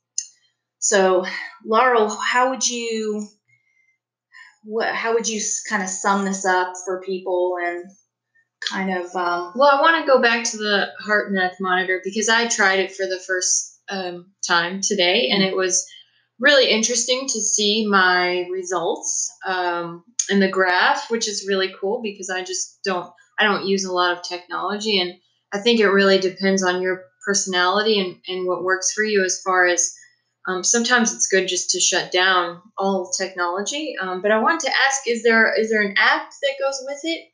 So, 0.80 1.26
Laurel, 1.66 2.10
how 2.10 2.50
would 2.50 2.68
you 2.68 3.28
what 4.64 4.94
how 4.94 5.14
would 5.14 5.28
you 5.28 5.42
kind 5.70 5.82
of 5.82 5.90
sum 5.90 6.26
this 6.26 6.46
up 6.46 6.74
for 6.86 7.02
people 7.02 7.56
and 7.64 7.86
kind 8.60 8.92
of 8.92 9.06
um, 9.16 9.54
well 9.56 9.70
i 9.70 9.82
want 9.82 10.04
to 10.04 10.12
go 10.12 10.22
back 10.22 10.44
to 10.44 10.58
the 10.58 10.88
HeartMath 11.06 11.56
monitor 11.60 12.02
because 12.04 12.30
i 12.30 12.48
tried 12.48 12.80
it 12.80 12.92
for 12.92 13.06
the 13.06 13.20
first 13.26 13.80
um, 13.90 14.32
time 14.46 14.82
today 14.82 15.30
and 15.32 15.44
it 15.44 15.56
was 15.56 15.86
really 16.40 16.70
interesting 16.70 17.28
to 17.28 17.42
see 17.42 17.88
my 17.88 18.46
results 18.52 19.32
um, 19.46 20.04
in 20.30 20.40
the 20.40 20.50
graph 20.50 21.10
which 21.10 21.28
is 21.28 21.48
really 21.48 21.74
cool 21.80 22.02
because 22.02 22.30
i 22.30 22.44
just 22.44 22.80
don't 22.84 23.12
i 23.40 23.44
don't 23.44 23.66
use 23.66 23.86
a 23.86 23.94
lot 23.94 24.16
of 24.16 24.24
technology 24.24 25.00
and 25.00 25.14
i 25.54 25.60
think 25.60 25.80
it 25.80 25.90
really 25.90 26.20
depends 26.20 26.64
on 26.64 26.82
your 26.82 27.04
personality 27.26 28.00
and, 28.00 28.18
and 28.28 28.48
what 28.48 28.64
works 28.64 28.94
for 28.94 29.04
you 29.04 29.24
as 29.24 29.42
far 29.44 29.66
as 29.66 29.94
um, 30.48 30.64
sometimes 30.64 31.14
it's 31.14 31.28
good 31.28 31.48
just 31.48 31.70
to 31.72 31.80
shut 31.80 32.12
down 32.12 32.62
all 32.78 33.12
technology. 33.12 33.96
Um, 34.02 34.22
but 34.22 34.32
I 34.32 34.40
want 34.40 34.62
to 34.62 34.72
ask: 34.88 35.08
is 35.08 35.24
there 35.24 35.54
is 35.54 35.70
there 35.70 35.82
an 35.82 35.96
app 35.98 36.30
that 36.42 36.56
goes 36.60 36.82
with 36.86 37.00
it? 37.04 37.28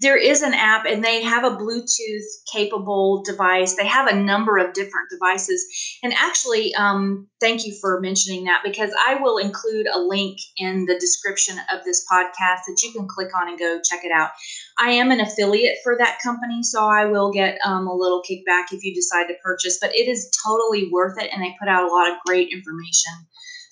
there 0.00 0.16
is 0.16 0.40
an 0.40 0.54
app 0.54 0.86
and 0.86 1.04
they 1.04 1.22
have 1.22 1.44
a 1.44 1.56
Bluetooth 1.56 2.24
capable 2.50 3.22
device. 3.22 3.74
They 3.74 3.86
have 3.86 4.08
a 4.08 4.16
number 4.16 4.56
of 4.56 4.72
different 4.72 5.10
devices. 5.10 5.62
And 6.02 6.14
actually, 6.14 6.74
um, 6.74 7.28
thank 7.38 7.66
you 7.66 7.76
for 7.80 8.00
mentioning 8.00 8.44
that 8.44 8.62
because 8.64 8.90
I 9.06 9.16
will 9.16 9.36
include 9.36 9.86
a 9.86 9.98
link 9.98 10.38
in 10.56 10.86
the 10.86 10.98
description 10.98 11.58
of 11.72 11.84
this 11.84 12.04
podcast 12.10 12.60
that 12.66 12.80
you 12.82 12.92
can 12.92 13.06
click 13.08 13.28
on 13.36 13.48
and 13.48 13.58
go 13.58 13.78
check 13.84 14.04
it 14.04 14.10
out. 14.10 14.30
I 14.78 14.92
am 14.92 15.10
an 15.10 15.20
affiliate 15.20 15.76
for 15.84 15.96
that 15.98 16.18
company, 16.22 16.62
so 16.62 16.86
I 16.86 17.04
will 17.04 17.30
get 17.30 17.58
um, 17.64 17.86
a 17.86 17.94
little 17.94 18.22
kickback 18.22 18.72
if 18.72 18.82
you 18.82 18.94
decide 18.94 19.26
to 19.26 19.34
purchase, 19.44 19.78
but 19.80 19.94
it 19.94 20.08
is 20.08 20.30
totally 20.44 20.88
worth 20.90 21.20
it 21.20 21.30
and 21.32 21.42
they 21.42 21.54
put 21.60 21.68
out 21.68 21.84
a 21.84 21.92
lot 21.92 22.10
of 22.10 22.16
great 22.24 22.49
information. 22.52 23.12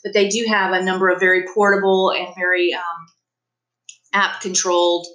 But 0.05 0.13
they 0.15 0.29
do 0.29 0.47
have 0.49 0.73
a 0.73 0.83
number 0.83 1.09
of 1.09 1.21
very 1.21 1.45
portable 1.55 2.13
and 2.13 2.29
very 2.37 2.73
um, 2.73 3.07
app 4.13 4.41
controlled 4.41 5.07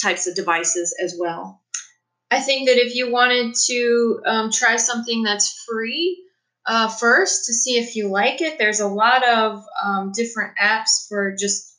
types 0.00 0.26
of 0.26 0.34
devices 0.34 0.94
as 1.02 1.16
well. 1.18 1.60
I 2.30 2.40
think 2.40 2.68
that 2.68 2.78
if 2.78 2.94
you 2.94 3.12
wanted 3.12 3.54
to 3.66 4.20
um, 4.26 4.50
try 4.50 4.76
something 4.76 5.22
that's 5.22 5.64
free 5.68 6.24
uh, 6.64 6.88
first 6.88 7.46
to 7.46 7.52
see 7.52 7.76
if 7.76 7.94
you 7.94 8.08
like 8.08 8.40
it, 8.40 8.58
there's 8.58 8.80
a 8.80 8.88
lot 8.88 9.26
of 9.28 9.62
um, 9.84 10.12
different 10.14 10.56
apps 10.58 11.08
for 11.08 11.36
just 11.38 11.76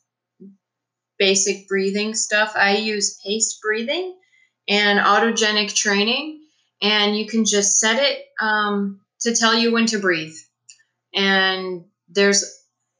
basic 1.18 1.66
breathing 1.68 2.14
stuff. 2.14 2.52
I 2.54 2.76
use 2.76 3.18
paced 3.24 3.60
breathing 3.62 4.14
and 4.68 4.98
autogenic 4.98 5.74
training, 5.74 6.40
and 6.82 7.16
you 7.16 7.26
can 7.26 7.44
just 7.44 7.78
set 7.80 8.02
it 8.02 8.24
um, 8.40 9.00
to 9.22 9.34
tell 9.34 9.54
you 9.54 9.72
when 9.72 9.86
to 9.86 9.98
breathe. 9.98 10.36
And 11.14 11.84
there's 12.08 12.44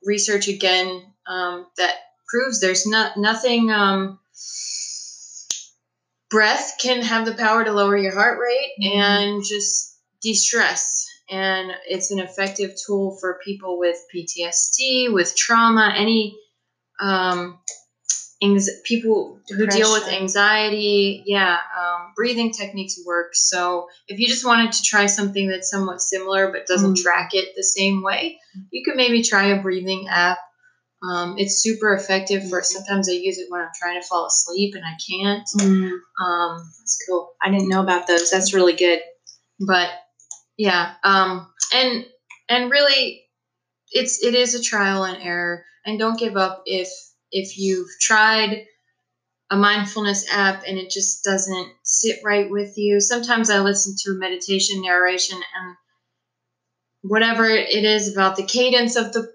research 0.05 0.49
again 0.49 1.03
um, 1.27 1.67
that 1.77 1.95
proves 2.29 2.61
there's 2.61 2.87
not 2.87 3.17
nothing 3.17 3.71
um, 3.71 4.19
breath 6.31 6.77
can 6.81 7.03
have 7.03 7.27
the 7.27 7.35
power 7.35 7.65
to 7.65 7.73
lower 7.73 7.97
your 7.97 8.13
heart 8.13 8.39
rate 8.41 8.73
mm-hmm. 8.83 8.99
and 8.99 9.45
just 9.45 9.99
de-stress 10.21 11.07
and 11.31 11.71
it's 11.87 12.11
an 12.11 12.19
effective 12.19 12.73
tool 12.87 13.17
for 13.21 13.39
people 13.45 13.79
with 13.79 13.97
ptsd 14.15 15.13
with 15.13 15.37
trauma 15.37 15.95
any 15.97 16.37
um, 17.01 17.59
people 18.85 19.41
who 19.49 19.67
deal 19.67 19.93
with 19.93 20.07
anxiety 20.09 21.23
yeah 21.27 21.57
um, 21.79 22.13
breathing 22.15 22.53
techniques 22.53 23.01
work 23.07 23.31
so 23.35 23.89
if 24.09 24.19
you 24.19 24.27
just 24.27 24.45
wanted 24.45 24.73
to 24.73 24.83
try 24.83 25.07
something 25.07 25.49
that's 25.49 25.71
somewhat 25.71 26.01
similar 26.01 26.53
but 26.53 26.67
doesn't 26.67 26.95
mm. 26.95 27.03
track 27.03 27.31
it 27.33 27.55
the 27.57 27.63
same 27.63 28.03
way 28.03 28.39
you 28.71 28.85
could 28.85 28.97
maybe 28.97 29.23
try 29.23 29.47
a 29.47 29.63
breathing 29.63 30.07
app 30.09 30.39
um, 31.05 31.35
it's 31.39 31.63
super 31.63 31.93
effective 31.93 32.49
for 32.49 32.63
sometimes 32.63 33.09
I 33.09 33.13
use 33.13 33.39
it 33.39 33.51
when 33.51 33.61
I'm 33.61 33.69
trying 33.79 34.01
to 34.01 34.07
fall 34.07 34.27
asleep 34.27 34.75
and 34.75 34.85
I 34.85 34.97
can't. 35.07 35.47
Mm. 35.59 35.91
Um, 36.23 36.73
That's 36.79 36.99
cool. 37.07 37.35
I 37.43 37.51
didn't 37.51 37.69
know 37.69 37.83
about 37.83 38.07
those. 38.07 38.31
That's 38.31 38.55
really 38.55 38.75
good. 38.75 39.01
But 39.61 39.91
yeah, 40.57 40.95
um, 41.03 41.53
and 41.75 42.07
and 42.49 42.71
really, 42.71 43.25
it's 43.91 44.23
it 44.23 44.35
is 44.35 44.55
a 44.55 44.63
trial 44.63 45.05
and 45.05 45.23
error. 45.23 45.65
And 45.85 45.99
don't 45.99 46.19
give 46.19 46.37
up 46.37 46.63
if 46.65 46.89
if 47.35 47.59
you've 47.59 47.89
tried 48.01 48.65
a 49.51 49.57
mindfulness 49.57 50.33
app 50.33 50.63
and 50.67 50.79
it 50.79 50.89
just 50.89 51.25
doesn't 51.25 51.69
sit 51.83 52.21
right 52.25 52.51
with 52.51 52.79
you. 52.79 53.01
Sometimes 53.01 53.51
I 53.51 53.59
listen 53.59 53.95
to 54.05 54.19
meditation 54.19 54.81
narration 54.81 55.37
and 55.37 55.77
whatever 57.03 57.45
it 57.45 57.85
is 57.85 58.11
about 58.11 58.37
the 58.37 58.45
cadence 58.45 58.97
of 58.97 59.13
the 59.13 59.35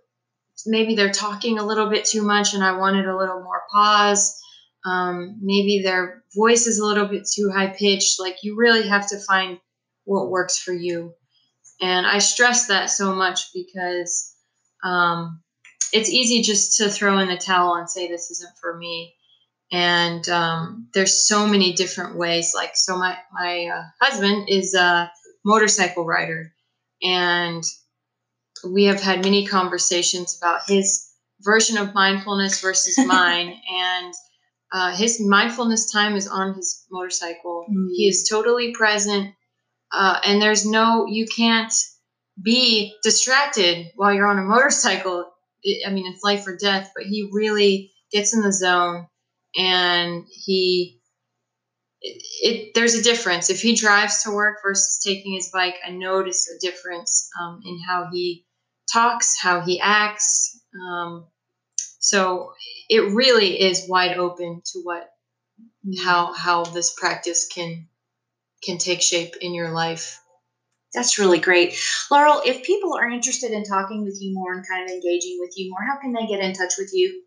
maybe 0.66 0.96
they're 0.96 1.12
talking 1.12 1.60
a 1.60 1.66
little 1.66 1.90
bit 1.90 2.06
too 2.06 2.22
much 2.22 2.54
and 2.54 2.64
I 2.64 2.78
wanted 2.78 3.06
a 3.06 3.18
little 3.18 3.44
more 3.44 3.64
pause. 3.72 4.42
Um, 4.86 5.38
maybe 5.42 5.82
their 5.84 6.24
voice 6.36 6.68
is 6.68 6.80
a 6.80 6.86
little 6.86 7.06
bit 7.06 7.28
too 7.32 7.52
high 7.54 7.68
pitched. 7.68 8.20
Like 8.20 8.38
you 8.44 8.58
really 8.58 8.88
have 8.88 9.08
to 9.10 9.20
find 9.20 9.60
what 10.06 10.30
works 10.30 10.58
for 10.58 10.74
you. 10.74 11.14
And 11.82 12.06
I 12.06 12.20
stress 12.20 12.68
that 12.68 12.90
so 12.90 13.14
much 13.14 13.54
because 13.54 14.36
um, 14.84 15.42
it's 15.94 16.10
easy 16.10 16.42
just 16.42 16.78
to 16.78 16.90
throw 16.90 17.18
in 17.20 17.28
the 17.28 17.38
towel 17.38 17.76
and 17.76 17.90
say, 17.90 18.08
this 18.08 18.32
isn't 18.32 18.58
for 18.60 18.76
me. 18.76 19.16
And 19.72 20.28
um, 20.30 20.88
there's 20.94 21.28
so 21.28 21.48
many 21.48 21.74
different 21.74 22.16
ways. 22.16 22.54
Like, 22.56 22.72
so 22.76 22.98
my, 22.98 23.18
my 23.32 23.68
uh, 23.68 23.84
husband 24.02 24.50
is 24.50 24.74
a 24.74 25.12
motorcycle 25.46 26.06
rider. 26.06 26.52
And 27.04 27.64
we 28.68 28.86
have 28.86 29.02
had 29.02 29.24
many 29.24 29.46
conversations 29.46 30.38
about 30.38 30.62
his 30.68 31.10
version 31.42 31.78
of 31.78 31.94
mindfulness 31.94 32.60
versus 32.62 32.98
mine 33.06 33.60
and 33.72 34.14
uh, 34.72 34.96
his 34.96 35.20
mindfulness 35.20 35.92
time 35.92 36.16
is 36.16 36.28
on 36.28 36.54
his 36.54 36.86
motorcycle 36.92 37.66
mm. 37.72 37.88
he 37.94 38.08
is 38.08 38.28
totally 38.30 38.72
present 38.74 39.34
uh, 39.92 40.20
and 40.26 40.42
there's 40.42 40.66
no 40.66 41.06
you 41.08 41.26
can't 41.26 41.74
be 42.42 42.94
distracted 43.04 43.88
while 43.96 44.14
you're 44.14 44.28
on 44.28 44.40
a 44.40 44.44
motorcycle 44.44 45.26
it, 45.64 45.88
i 45.88 45.92
mean 45.92 46.12
it's 46.12 46.24
life 46.24 46.48
or 46.48 46.56
death 46.56 46.92
but 46.96 47.06
he 47.06 47.30
really 47.32 47.92
gets 48.12 48.34
in 48.34 48.42
the 48.42 48.52
zone 48.52 49.08
and 49.58 50.26
he 50.32 51.00
it, 52.02 52.24
it, 52.42 52.72
there's 52.76 52.96
a 52.96 53.04
difference 53.04 53.50
if 53.50 53.62
he 53.62 53.76
drives 53.76 54.24
to 54.24 54.32
work 54.32 54.60
versus 54.64 55.02
taking 55.04 55.34
his 55.34 55.50
bike 55.52 55.76
i 55.86 55.90
notice 55.90 56.50
a 56.50 56.60
difference 56.60 57.30
um, 57.42 57.62
in 57.66 57.80
how 57.88 58.08
he 58.12 58.46
talks, 58.92 59.40
how 59.40 59.62
he 59.62 59.80
acts. 59.80 60.60
Um, 60.80 61.28
so 62.00 62.54
it 62.90 63.14
really 63.14 63.62
is 63.62 63.88
wide 63.88 64.18
open 64.18 64.62
to 64.74 64.80
what 64.84 65.10
how 66.04 66.34
how 66.34 66.64
this 66.64 66.94
practice 66.94 67.48
can 67.48 67.88
can 68.64 68.78
take 68.78 69.02
shape 69.02 69.36
in 69.42 69.54
your 69.54 69.72
life. 69.72 70.20
That's 70.94 71.20
really 71.20 71.40
great. 71.40 71.76
Laurel, 72.10 72.42
if 72.46 72.64
people 72.64 72.96
are 72.96 73.10
interested 73.10 73.52
in 73.52 73.64
talking 73.64 74.04
with 74.04 74.18
you 74.20 74.34
more 74.34 74.54
and 74.54 74.68
kind 74.68 74.84
of 74.84 74.90
engaging 74.90 75.38
with 75.40 75.54
you 75.56 75.70
more, 75.70 75.86
how 75.88 76.00
can 76.02 76.14
they 76.14 76.26
get 76.26 76.44
in 76.44 76.54
touch 76.54 76.74
with 76.80 76.90
you? 76.94 77.22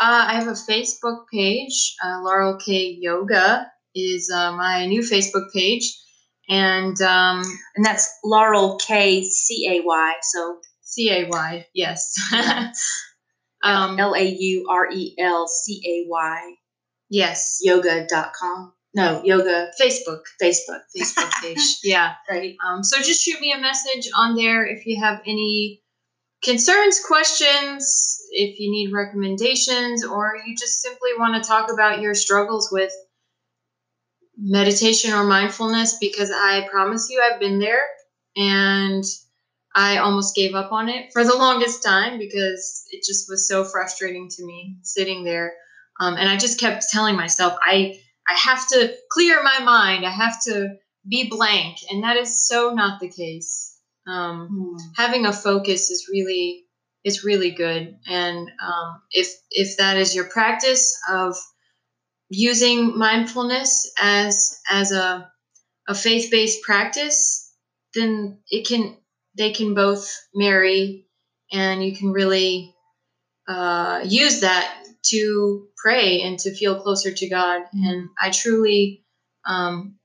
Uh, 0.00 0.26
I 0.28 0.34
have 0.34 0.46
a 0.46 0.52
Facebook 0.52 1.24
page. 1.32 1.96
Uh, 2.04 2.22
Laurel 2.22 2.58
Cay 2.58 2.96
Yoga 3.00 3.66
is 3.94 4.30
uh, 4.30 4.52
my 4.52 4.86
new 4.86 5.00
Facebook 5.00 5.52
page. 5.52 5.98
And 6.48 6.98
um, 7.02 7.42
and 7.76 7.84
that's 7.84 8.08
Laurel 8.24 8.78
K 8.78 9.22
C 9.24 9.68
A 9.68 9.84
Y. 9.84 10.14
So 10.22 10.60
C 10.82 11.10
A 11.10 11.28
Y, 11.28 11.66
yes. 11.74 12.14
um, 13.62 13.98
L 13.98 14.14
A 14.14 14.24
U 14.24 14.66
R 14.70 14.88
E 14.90 15.14
L 15.18 15.46
C 15.46 15.82
A 15.86 16.08
Y. 16.08 16.54
Yes. 17.10 17.58
Yoga.com. 17.62 18.72
No, 18.94 19.22
yoga. 19.24 19.70
Facebook. 19.80 20.20
Facebook. 20.42 20.80
Facebook 20.98 21.30
page. 21.42 21.78
yeah. 21.84 22.14
Right. 22.28 22.56
Um, 22.66 22.82
so 22.82 22.98
just 22.98 23.22
shoot 23.22 23.40
me 23.40 23.52
a 23.52 23.60
message 23.60 24.08
on 24.16 24.34
there 24.34 24.66
if 24.66 24.86
you 24.86 25.00
have 25.02 25.20
any 25.26 25.82
concerns, 26.42 27.00
questions, 27.04 28.22
if 28.30 28.58
you 28.58 28.70
need 28.70 28.92
recommendations 28.92 30.04
or 30.04 30.34
you 30.46 30.56
just 30.56 30.80
simply 30.80 31.10
want 31.18 31.42
to 31.42 31.48
talk 31.48 31.72
about 31.72 32.00
your 32.00 32.14
struggles 32.14 32.70
with 32.72 32.92
meditation 34.36 35.12
or 35.12 35.24
mindfulness, 35.24 35.98
because 35.98 36.30
I 36.30 36.66
promise 36.70 37.08
you, 37.10 37.20
I've 37.20 37.40
been 37.40 37.58
there 37.58 37.82
and 38.36 39.04
I 39.74 39.98
almost 39.98 40.34
gave 40.34 40.54
up 40.54 40.72
on 40.72 40.88
it 40.88 41.12
for 41.12 41.24
the 41.24 41.36
longest 41.36 41.82
time 41.82 42.18
because 42.18 42.84
it 42.90 43.04
just 43.04 43.28
was 43.28 43.48
so 43.48 43.64
frustrating 43.64 44.28
to 44.30 44.44
me 44.44 44.76
sitting 44.82 45.24
there. 45.24 45.54
Um, 46.00 46.14
and 46.14 46.28
I 46.28 46.36
just 46.36 46.60
kept 46.60 46.88
telling 46.90 47.16
myself, 47.16 47.58
I 47.62 47.98
I 48.28 48.34
have 48.34 48.68
to 48.68 48.94
clear 49.10 49.42
my 49.42 49.60
mind. 49.60 50.04
I 50.04 50.10
have 50.10 50.42
to 50.44 50.76
be 51.08 51.28
blank, 51.28 51.78
and 51.90 52.02
that 52.02 52.16
is 52.16 52.46
so 52.46 52.74
not 52.74 53.00
the 53.00 53.10
case. 53.10 53.76
Um, 54.06 54.76
mm. 54.78 54.80
Having 54.96 55.26
a 55.26 55.32
focus 55.32 55.90
is 55.90 56.08
really 56.10 56.64
is 57.04 57.24
really 57.24 57.52
good, 57.52 57.96
and 58.06 58.50
um, 58.62 59.02
if 59.10 59.28
if 59.50 59.78
that 59.78 59.96
is 59.96 60.14
your 60.14 60.26
practice 60.26 60.98
of 61.08 61.36
using 62.28 62.98
mindfulness 62.98 63.90
as 63.98 64.58
as 64.70 64.92
a 64.92 65.30
a 65.88 65.94
faith 65.94 66.30
based 66.30 66.62
practice, 66.62 67.50
then 67.94 68.38
it 68.50 68.66
can 68.66 68.96
they 69.36 69.52
can 69.52 69.74
both 69.74 70.14
marry, 70.34 71.06
and 71.52 71.82
you 71.82 71.96
can 71.96 72.10
really 72.10 72.74
uh, 73.48 74.02
use 74.04 74.40
that 74.40 74.87
to 75.06 75.68
pray 75.76 76.22
and 76.22 76.38
to 76.40 76.54
feel 76.54 76.80
closer 76.80 77.12
to 77.12 77.28
God. 77.28 77.62
Mm-hmm. 77.62 77.86
And 77.86 78.08
I 78.20 78.30
truly 78.30 79.04
um, 79.46 79.96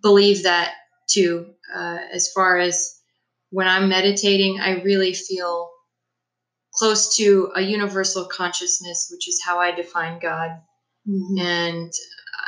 believe 0.00 0.44
that 0.44 0.74
too. 1.08 1.54
Uh, 1.74 1.98
as 2.12 2.32
far 2.32 2.58
as 2.58 3.00
when 3.50 3.68
I'm 3.68 3.88
meditating, 3.88 4.60
I 4.60 4.82
really 4.82 5.14
feel 5.14 5.70
close 6.74 7.16
to 7.16 7.50
a 7.54 7.60
universal 7.60 8.24
consciousness, 8.24 9.08
which 9.10 9.28
is 9.28 9.42
how 9.44 9.58
I 9.58 9.72
define 9.72 10.18
God. 10.18 10.50
Mm-hmm. 11.08 11.38
And 11.38 11.92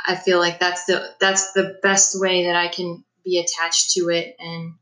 I 0.07 0.15
feel 0.15 0.39
like 0.39 0.59
that's 0.59 0.85
the 0.85 1.13
that's 1.19 1.53
the 1.53 1.77
best 1.81 2.19
way 2.19 2.45
that 2.45 2.55
I 2.55 2.67
can 2.67 3.03
be 3.23 3.39
attached 3.39 3.91
to 3.93 4.09
it 4.09 4.35
and 4.39 4.75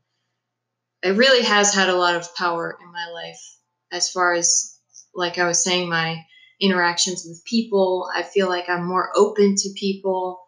it 1.04 1.16
really 1.16 1.42
has 1.44 1.74
had 1.74 1.90
a 1.90 1.96
lot 1.96 2.16
of 2.16 2.34
power 2.34 2.76
in 2.80 2.90
my 2.90 3.08
life 3.12 3.58
as 3.92 4.10
far 4.10 4.32
as 4.32 4.78
like 5.14 5.38
I 5.38 5.46
was 5.46 5.62
saying 5.62 5.88
my 5.88 6.24
interactions 6.60 7.24
with 7.26 7.44
people. 7.44 8.08
I 8.14 8.22
feel 8.22 8.48
like 8.48 8.68
I'm 8.68 8.86
more 8.86 9.10
open 9.14 9.54
to 9.56 9.68
people, 9.76 10.40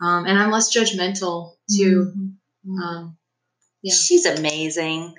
um, 0.00 0.26
and 0.26 0.38
I'm 0.38 0.50
less 0.50 0.74
judgmental 0.74 1.54
too. 1.74 2.12
Mm-hmm. 2.16 2.78
Um, 2.82 3.16
yeah. 3.82 3.94
She's 3.94 4.26
amazing. 4.26 5.14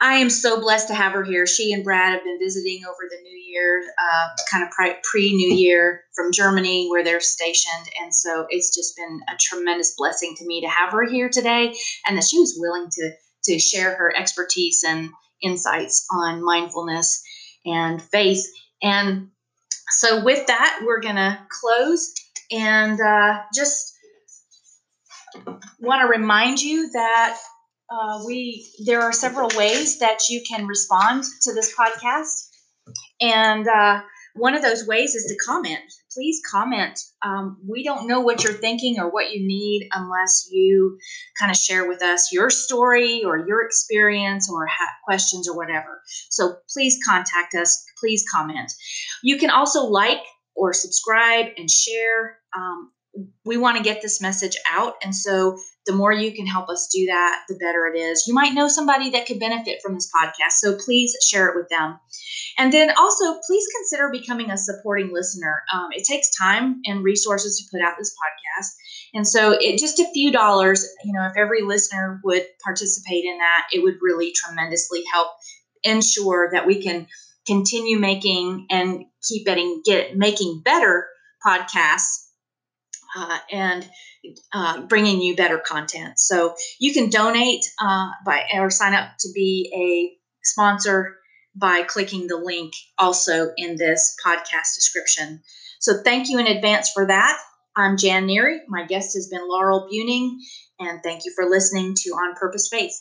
I 0.00 0.16
am 0.16 0.28
so 0.28 0.60
blessed 0.60 0.88
to 0.88 0.94
have 0.94 1.12
her 1.12 1.24
here. 1.24 1.46
She 1.46 1.72
and 1.72 1.84
Brad 1.84 2.12
have 2.12 2.24
been 2.24 2.38
visiting 2.38 2.82
over 2.84 3.08
the 3.08 3.22
New 3.22 3.38
Year, 3.38 3.82
uh, 3.98 4.28
kind 4.50 4.62
of 4.62 5.02
pre 5.02 5.32
New 5.32 5.54
Year 5.54 6.02
from 6.14 6.32
Germany, 6.32 6.88
where 6.90 7.02
they're 7.02 7.20
stationed. 7.20 7.88
And 8.00 8.14
so 8.14 8.46
it's 8.50 8.74
just 8.74 8.96
been 8.96 9.20
a 9.28 9.36
tremendous 9.40 9.94
blessing 9.96 10.34
to 10.36 10.46
me 10.46 10.60
to 10.60 10.68
have 10.68 10.92
her 10.92 11.08
here 11.08 11.28
today 11.28 11.74
and 12.06 12.16
that 12.16 12.24
she 12.24 12.38
was 12.38 12.56
willing 12.58 12.88
to, 12.90 13.12
to 13.44 13.58
share 13.58 13.96
her 13.96 14.14
expertise 14.16 14.84
and 14.86 15.10
insights 15.42 16.06
on 16.10 16.44
mindfulness 16.44 17.22
and 17.64 18.02
faith. 18.02 18.44
And 18.82 19.28
so 19.90 20.24
with 20.24 20.46
that, 20.46 20.80
we're 20.84 21.00
going 21.00 21.16
to 21.16 21.38
close 21.50 22.14
and 22.50 23.00
uh, 23.00 23.40
just 23.54 23.94
want 25.78 26.02
to 26.02 26.06
remind 26.08 26.60
you 26.60 26.90
that 26.92 27.36
uh, 27.90 28.22
we 28.26 28.66
there 28.86 29.02
are 29.02 29.12
several 29.12 29.50
ways 29.56 29.98
that 29.98 30.28
you 30.28 30.42
can 30.48 30.66
respond 30.66 31.24
to 31.42 31.52
this 31.54 31.74
podcast, 31.76 32.48
and 33.20 33.68
uh, 33.68 34.00
one 34.34 34.54
of 34.54 34.62
those 34.62 34.86
ways 34.86 35.14
is 35.14 35.26
to 35.26 35.36
comment. 35.44 35.82
Please 36.14 36.40
comment. 36.48 36.98
Um, 37.22 37.58
we 37.68 37.82
don't 37.82 38.06
know 38.06 38.20
what 38.20 38.44
you're 38.44 38.52
thinking 38.52 39.00
or 39.00 39.10
what 39.10 39.32
you 39.32 39.46
need 39.46 39.88
unless 39.92 40.48
you 40.50 40.98
kind 41.38 41.50
of 41.50 41.56
share 41.56 41.88
with 41.88 42.02
us 42.02 42.32
your 42.32 42.50
story 42.50 43.22
or 43.24 43.46
your 43.46 43.64
experience 43.64 44.48
or 44.50 44.68
questions 45.04 45.48
or 45.48 45.56
whatever. 45.56 46.00
So 46.30 46.54
please 46.72 46.98
contact 47.06 47.54
us. 47.54 47.84
Please 47.98 48.24
comment. 48.32 48.72
You 49.22 49.38
can 49.38 49.50
also 49.50 49.84
like 49.84 50.22
or 50.54 50.72
subscribe 50.72 51.46
and 51.56 51.68
share. 51.70 52.38
Um, 52.56 52.92
we 53.44 53.56
want 53.56 53.76
to 53.76 53.82
get 53.82 54.02
this 54.02 54.20
message 54.20 54.56
out. 54.70 54.94
And 55.02 55.14
so 55.14 55.58
the 55.86 55.94
more 55.94 56.12
you 56.12 56.32
can 56.32 56.46
help 56.46 56.68
us 56.68 56.88
do 56.92 57.06
that, 57.06 57.42
the 57.48 57.56
better 57.56 57.86
it 57.86 57.98
is. 57.98 58.24
You 58.26 58.34
might 58.34 58.54
know 58.54 58.68
somebody 58.68 59.10
that 59.10 59.26
could 59.26 59.38
benefit 59.38 59.80
from 59.82 59.94
this 59.94 60.10
podcast. 60.14 60.52
So 60.58 60.76
please 60.76 61.14
share 61.26 61.48
it 61.48 61.56
with 61.56 61.68
them. 61.68 61.98
And 62.58 62.72
then 62.72 62.90
also, 62.96 63.40
please 63.46 63.64
consider 63.76 64.10
becoming 64.10 64.50
a 64.50 64.56
supporting 64.56 65.12
listener. 65.12 65.62
Um, 65.72 65.88
it 65.92 66.04
takes 66.04 66.34
time 66.36 66.80
and 66.86 67.04
resources 67.04 67.58
to 67.58 67.76
put 67.76 67.84
out 67.84 67.94
this 67.98 68.14
podcast. 68.14 68.68
And 69.14 69.26
so, 69.26 69.52
it 69.52 69.78
just 69.78 69.98
a 70.00 70.10
few 70.12 70.32
dollars, 70.32 70.86
you 71.04 71.12
know, 71.12 71.26
if 71.26 71.36
every 71.36 71.62
listener 71.62 72.20
would 72.24 72.46
participate 72.62 73.24
in 73.24 73.38
that, 73.38 73.66
it 73.72 73.82
would 73.82 73.96
really 74.00 74.32
tremendously 74.32 75.02
help 75.12 75.28
ensure 75.82 76.48
that 76.52 76.66
we 76.66 76.82
can 76.82 77.06
continue 77.46 77.98
making 77.98 78.66
and 78.70 79.04
keep 79.22 79.44
getting 79.46 79.82
get 79.84 80.16
making 80.16 80.62
better 80.64 81.06
podcasts 81.46 82.23
uh, 83.14 83.38
and 83.50 83.88
uh, 84.52 84.82
bringing 84.82 85.20
you 85.20 85.36
better 85.36 85.58
content. 85.58 86.18
So 86.18 86.54
you 86.80 86.92
can 86.92 87.10
donate 87.10 87.64
uh, 87.80 88.08
by 88.24 88.44
or 88.54 88.70
sign 88.70 88.94
up 88.94 89.10
to 89.20 89.28
be 89.34 89.70
a 89.74 90.16
sponsor 90.42 91.16
by 91.54 91.82
clicking 91.82 92.26
the 92.26 92.36
link 92.36 92.72
also 92.98 93.52
in 93.56 93.76
this 93.76 94.16
podcast 94.24 94.74
description. 94.74 95.42
So 95.80 96.02
thank 96.02 96.28
you 96.28 96.38
in 96.38 96.46
advance 96.46 96.90
for 96.90 97.06
that. 97.06 97.38
I'm 97.76 97.96
Jan 97.96 98.26
Neary. 98.26 98.58
My 98.68 98.86
guest 98.86 99.14
has 99.14 99.28
been 99.28 99.48
Laurel 99.48 99.88
Buning, 99.92 100.36
and 100.78 101.00
thank 101.02 101.24
you 101.24 101.32
for 101.34 101.44
listening 101.44 101.94
to 101.96 102.10
On 102.10 102.34
Purpose 102.34 102.68
Faith. 102.70 102.94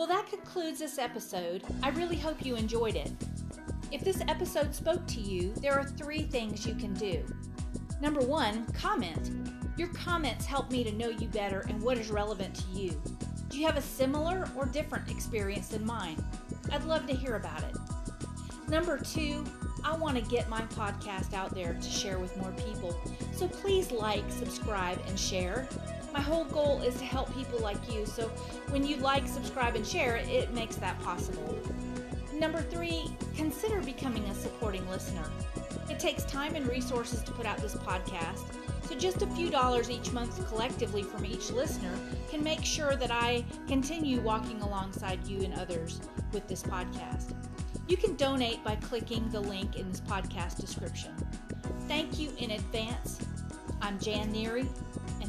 Well, 0.00 0.08
that 0.08 0.30
concludes 0.30 0.78
this 0.78 0.96
episode. 0.96 1.62
I 1.82 1.90
really 1.90 2.16
hope 2.16 2.42
you 2.42 2.56
enjoyed 2.56 2.96
it. 2.96 3.12
If 3.92 4.02
this 4.02 4.22
episode 4.28 4.74
spoke 4.74 5.06
to 5.08 5.20
you, 5.20 5.52
there 5.56 5.74
are 5.74 5.84
three 5.84 6.22
things 6.22 6.66
you 6.66 6.74
can 6.74 6.94
do. 6.94 7.22
Number 8.00 8.22
one, 8.22 8.64
comment. 8.72 9.30
Your 9.76 9.88
comments 9.88 10.46
help 10.46 10.70
me 10.70 10.84
to 10.84 10.92
know 10.92 11.10
you 11.10 11.28
better 11.28 11.66
and 11.68 11.82
what 11.82 11.98
is 11.98 12.10
relevant 12.10 12.54
to 12.54 12.66
you. 12.68 12.98
Do 13.50 13.58
you 13.58 13.66
have 13.66 13.76
a 13.76 13.82
similar 13.82 14.48
or 14.56 14.64
different 14.64 15.10
experience 15.10 15.68
than 15.68 15.84
mine? 15.84 16.16
I'd 16.72 16.84
love 16.84 17.06
to 17.06 17.14
hear 17.14 17.36
about 17.36 17.62
it. 17.64 17.76
Number 18.70 18.96
two, 18.96 19.44
I 19.84 19.94
want 19.98 20.16
to 20.16 20.22
get 20.22 20.48
my 20.48 20.62
podcast 20.62 21.34
out 21.34 21.54
there 21.54 21.74
to 21.74 21.90
share 21.90 22.18
with 22.18 22.34
more 22.38 22.52
people. 22.52 22.98
So 23.34 23.48
please 23.48 23.92
like, 23.92 24.24
subscribe, 24.30 24.98
and 25.08 25.20
share. 25.20 25.68
My 26.12 26.20
whole 26.20 26.44
goal 26.44 26.82
is 26.82 26.96
to 26.96 27.04
help 27.04 27.32
people 27.34 27.60
like 27.60 27.92
you, 27.92 28.04
so 28.04 28.28
when 28.70 28.84
you 28.84 28.96
like, 28.96 29.28
subscribe, 29.28 29.76
and 29.76 29.86
share, 29.86 30.16
it 30.16 30.52
makes 30.52 30.76
that 30.76 31.00
possible. 31.02 31.56
Number 32.32 32.62
three, 32.62 33.04
consider 33.36 33.80
becoming 33.80 34.24
a 34.24 34.34
supporting 34.34 34.88
listener. 34.88 35.24
It 35.88 36.00
takes 36.00 36.24
time 36.24 36.56
and 36.56 36.66
resources 36.68 37.22
to 37.22 37.32
put 37.32 37.46
out 37.46 37.58
this 37.58 37.74
podcast, 37.74 38.54
so 38.88 38.96
just 38.96 39.22
a 39.22 39.26
few 39.28 39.50
dollars 39.50 39.88
each 39.88 40.10
month 40.10 40.48
collectively 40.48 41.04
from 41.04 41.24
each 41.24 41.50
listener 41.50 41.96
can 42.28 42.42
make 42.42 42.64
sure 42.64 42.96
that 42.96 43.12
I 43.12 43.44
continue 43.68 44.20
walking 44.20 44.60
alongside 44.62 45.24
you 45.28 45.42
and 45.42 45.54
others 45.54 46.00
with 46.32 46.48
this 46.48 46.62
podcast. 46.62 47.34
You 47.86 47.96
can 47.96 48.16
donate 48.16 48.64
by 48.64 48.76
clicking 48.76 49.28
the 49.30 49.40
link 49.40 49.76
in 49.76 49.88
this 49.88 50.00
podcast 50.00 50.60
description. 50.60 51.14
Thank 51.86 52.18
you 52.18 52.32
in 52.38 52.52
advance. 52.52 53.20
I'm 53.82 53.98
Jan 53.98 54.32
Neary, 54.32 54.68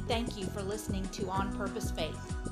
thank 0.07 0.37
you 0.37 0.45
for 0.47 0.61
listening 0.61 1.07
to 1.09 1.27
On 1.29 1.55
Purpose 1.57 1.91
Faith. 1.91 2.50